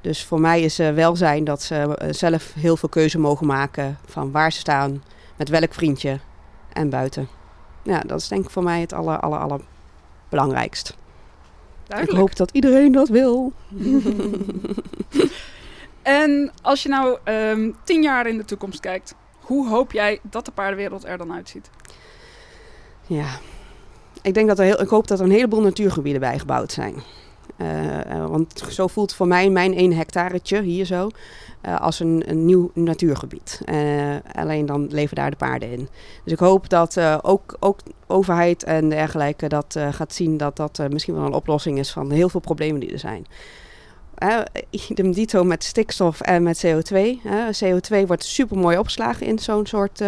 Dus 0.00 0.24
voor 0.24 0.40
mij 0.40 0.62
is 0.62 0.76
welzijn 0.76 1.44
dat 1.44 1.62
ze 1.62 1.98
zelf 2.10 2.52
heel 2.54 2.76
veel 2.76 2.88
keuze 2.88 3.18
mogen 3.18 3.46
maken 3.46 3.98
van 4.06 4.30
waar 4.30 4.52
ze 4.52 4.58
staan, 4.58 5.02
met 5.36 5.48
welk 5.48 5.74
vriendje 5.74 6.18
en 6.72 6.90
buiten. 6.90 7.28
Ja, 7.82 8.00
dat 8.00 8.20
is 8.20 8.28
denk 8.28 8.44
ik 8.44 8.50
voor 8.50 8.62
mij 8.62 8.80
het 8.80 8.92
aller, 8.92 9.20
aller, 9.20 9.38
aller 9.38 9.60
belangrijkst. 10.28 10.96
Duidelijk. 11.86 12.18
Ik 12.18 12.28
hoop 12.28 12.36
dat 12.36 12.50
iedereen 12.50 12.92
dat 12.92 13.08
wil. 13.08 13.52
en 16.02 16.52
als 16.62 16.82
je 16.82 16.88
nou 16.88 17.18
um, 17.24 17.76
tien 17.84 18.02
jaar 18.02 18.26
in 18.26 18.36
de 18.36 18.44
toekomst 18.44 18.80
kijkt, 18.80 19.14
hoe 19.40 19.68
hoop 19.68 19.92
jij 19.92 20.18
dat 20.22 20.44
de 20.44 20.50
paardenwereld 20.50 21.04
er 21.04 21.18
dan 21.18 21.32
uitziet? 21.32 21.70
Ja, 23.06 23.28
ik 24.22 24.34
denk 24.34 24.48
dat 24.48 24.58
er 24.58 24.64
heel, 24.64 24.80
ik 24.80 24.88
hoop 24.88 25.08
dat 25.08 25.18
er 25.18 25.24
een 25.24 25.30
heleboel 25.30 25.60
natuurgebieden 25.60 26.20
bijgebouwd 26.20 26.72
zijn. 26.72 26.94
Uh, 27.56 27.96
uh, 27.96 28.26
want 28.26 28.62
zo 28.68 28.86
voelt 28.86 29.14
voor 29.14 29.26
mij 29.26 29.50
mijn 29.50 29.74
1 29.74 29.92
hectaretje 29.92 30.62
hier 30.62 30.84
zo 30.84 31.08
uh, 31.66 31.80
als 31.80 32.00
een, 32.00 32.22
een, 32.26 32.44
nieuw 32.44 32.70
natuurgebied. 32.74 33.60
alleen 34.32 34.66
dan 34.66 34.86
leven 34.90 35.16
daar 35.16 35.30
de 35.30 35.36
paarden 35.36 35.70
in. 35.70 35.88
Dus 36.24 36.32
ik 36.32 36.38
hoop 36.38 36.68
dat 36.68 37.00
ook, 37.22 37.56
ook 37.60 37.80
overheid 38.06 38.62
en 38.62 38.88
dergelijke 38.88 39.48
dat 39.48 39.76
gaat 39.90 40.14
zien 40.14 40.36
dat 40.36 40.56
dat 40.56 40.80
misschien 40.90 41.14
wel 41.14 41.24
een 41.24 41.32
oplossing 41.32 41.78
is 41.78 41.90
van 41.90 42.10
heel 42.10 42.28
veel 42.28 42.40
problemen 42.40 42.80
die 42.80 42.92
er 42.92 42.98
zijn. 42.98 43.26
Idem 44.70 45.12
dito 45.12 45.44
met 45.44 45.64
stikstof 45.64 46.20
en 46.20 46.42
met 46.42 46.66
CO2. 46.66 46.98
CO2 47.64 48.06
wordt 48.06 48.24
super 48.24 48.58
mooi 48.58 48.78
opgeslagen 48.78 49.26
in 49.26 49.38
zo'n 49.38 49.66
soort 49.66 50.00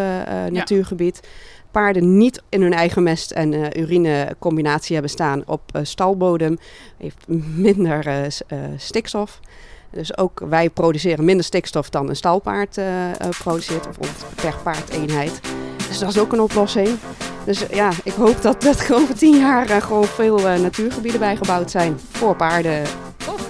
natuurgebied. 0.51 1.21
Ja 1.23 1.29
paarden 1.73 2.17
niet 2.17 2.43
in 2.49 2.63
hun 2.63 2.73
eigen 2.73 3.03
mest 3.03 3.31
en 3.31 3.53
uh, 3.53 3.67
urine 3.77 4.37
combinatie 4.39 4.93
hebben 4.93 5.11
staan 5.11 5.43
op 5.47 5.63
uh, 5.77 5.83
stalbodem, 5.85 6.59
heeft 6.97 7.25
minder 7.67 8.07
uh, 8.07 8.59
stikstof. 8.77 9.41
Dus 9.91 10.19
ook 10.19 10.43
wij 10.49 10.71
produceren 10.71 11.25
minder 11.25 11.45
stikstof 11.45 11.91
dan 11.91 12.09
een 12.09 12.17
stalpaard 12.17 12.81
produceert, 13.39 13.87
of 13.99 14.35
per 14.35 14.55
paardeenheid. 14.63 15.41
Dus 15.89 15.99
dat 15.99 16.09
is 16.09 16.19
ook 16.19 16.33
een 16.33 16.41
oplossing. 16.41 16.89
Dus 17.45 17.67
ja, 17.71 17.91
ik 18.05 18.13
hoop 18.13 18.43
dat, 18.43 18.63
dat 18.63 18.93
over 18.93 19.15
tien 19.15 19.39
jaar 19.39 19.83
gewoon 19.83 20.05
veel 20.05 20.39
natuurgebieden 20.39 21.21
bijgebouwd 21.21 21.71
zijn 21.71 21.99
voor 22.11 22.37
paarden 22.37 22.83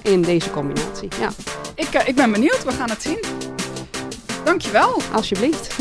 in 0.03 0.23
deze 0.23 0.51
combinatie. 0.51 1.09
Ja. 1.21 1.31
Ik, 1.75 2.03
ik 2.07 2.15
ben 2.15 2.33
benieuwd, 2.33 2.65
we 2.65 2.73
gaan 2.73 2.91
het 2.91 3.03
zien. 3.03 3.25
Dankjewel. 4.45 5.01
Alsjeblieft. 5.13 5.75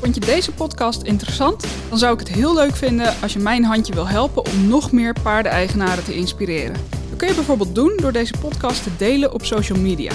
Vond 0.00 0.14
je 0.14 0.20
deze 0.20 0.52
podcast 0.52 1.02
interessant? 1.02 1.64
Dan 1.88 1.98
zou 1.98 2.12
ik 2.12 2.18
het 2.18 2.28
heel 2.28 2.54
leuk 2.54 2.76
vinden 2.76 3.14
als 3.22 3.32
je 3.32 3.38
mijn 3.38 3.64
handje 3.64 3.94
wil 3.94 4.08
helpen 4.08 4.44
om 4.44 4.68
nog 4.68 4.92
meer 4.92 5.16
paardeneigenaren 5.22 6.04
te 6.04 6.14
inspireren. 6.14 6.76
Dat 7.08 7.18
kun 7.18 7.28
je 7.28 7.34
bijvoorbeeld 7.34 7.74
doen 7.74 7.92
door 7.96 8.12
deze 8.12 8.34
podcast 8.40 8.82
te 8.82 8.90
delen 8.98 9.32
op 9.32 9.44
social 9.44 9.78
media. 9.78 10.12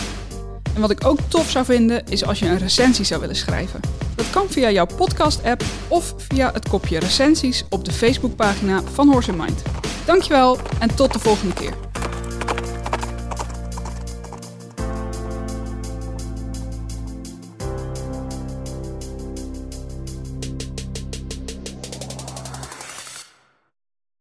En 0.74 0.82
wat 0.82 0.92
ik 0.92 1.06
ook 1.06 1.20
tof 1.28 1.50
zou 1.50 1.66
vinden 1.66 2.06
is 2.10 2.26
als 2.26 2.40
je 2.40 2.46
een 2.46 2.58
recensie 2.58 3.06
zou 3.06 3.20
willen 3.22 3.36
schrijven. 3.36 3.80
Dat 4.16 4.30
kan 4.30 4.50
via 4.50 4.72
jouw 4.72 4.88
podcast-app 4.96 5.64
of 5.88 6.14
via 6.18 6.52
het 6.54 6.70
kopje 6.70 7.00
recensies 7.00 7.66
op 7.70 7.86
de 7.86 7.92
Facebookpagina 7.92 8.82
van 8.94 9.10
Horse 9.12 9.34
Mind. 9.34 9.62
Dankjewel 10.06 10.58
en 10.80 10.96
tot 10.96 11.14
de 11.14 11.20
volgende 11.20 11.54
keer. 11.54 11.87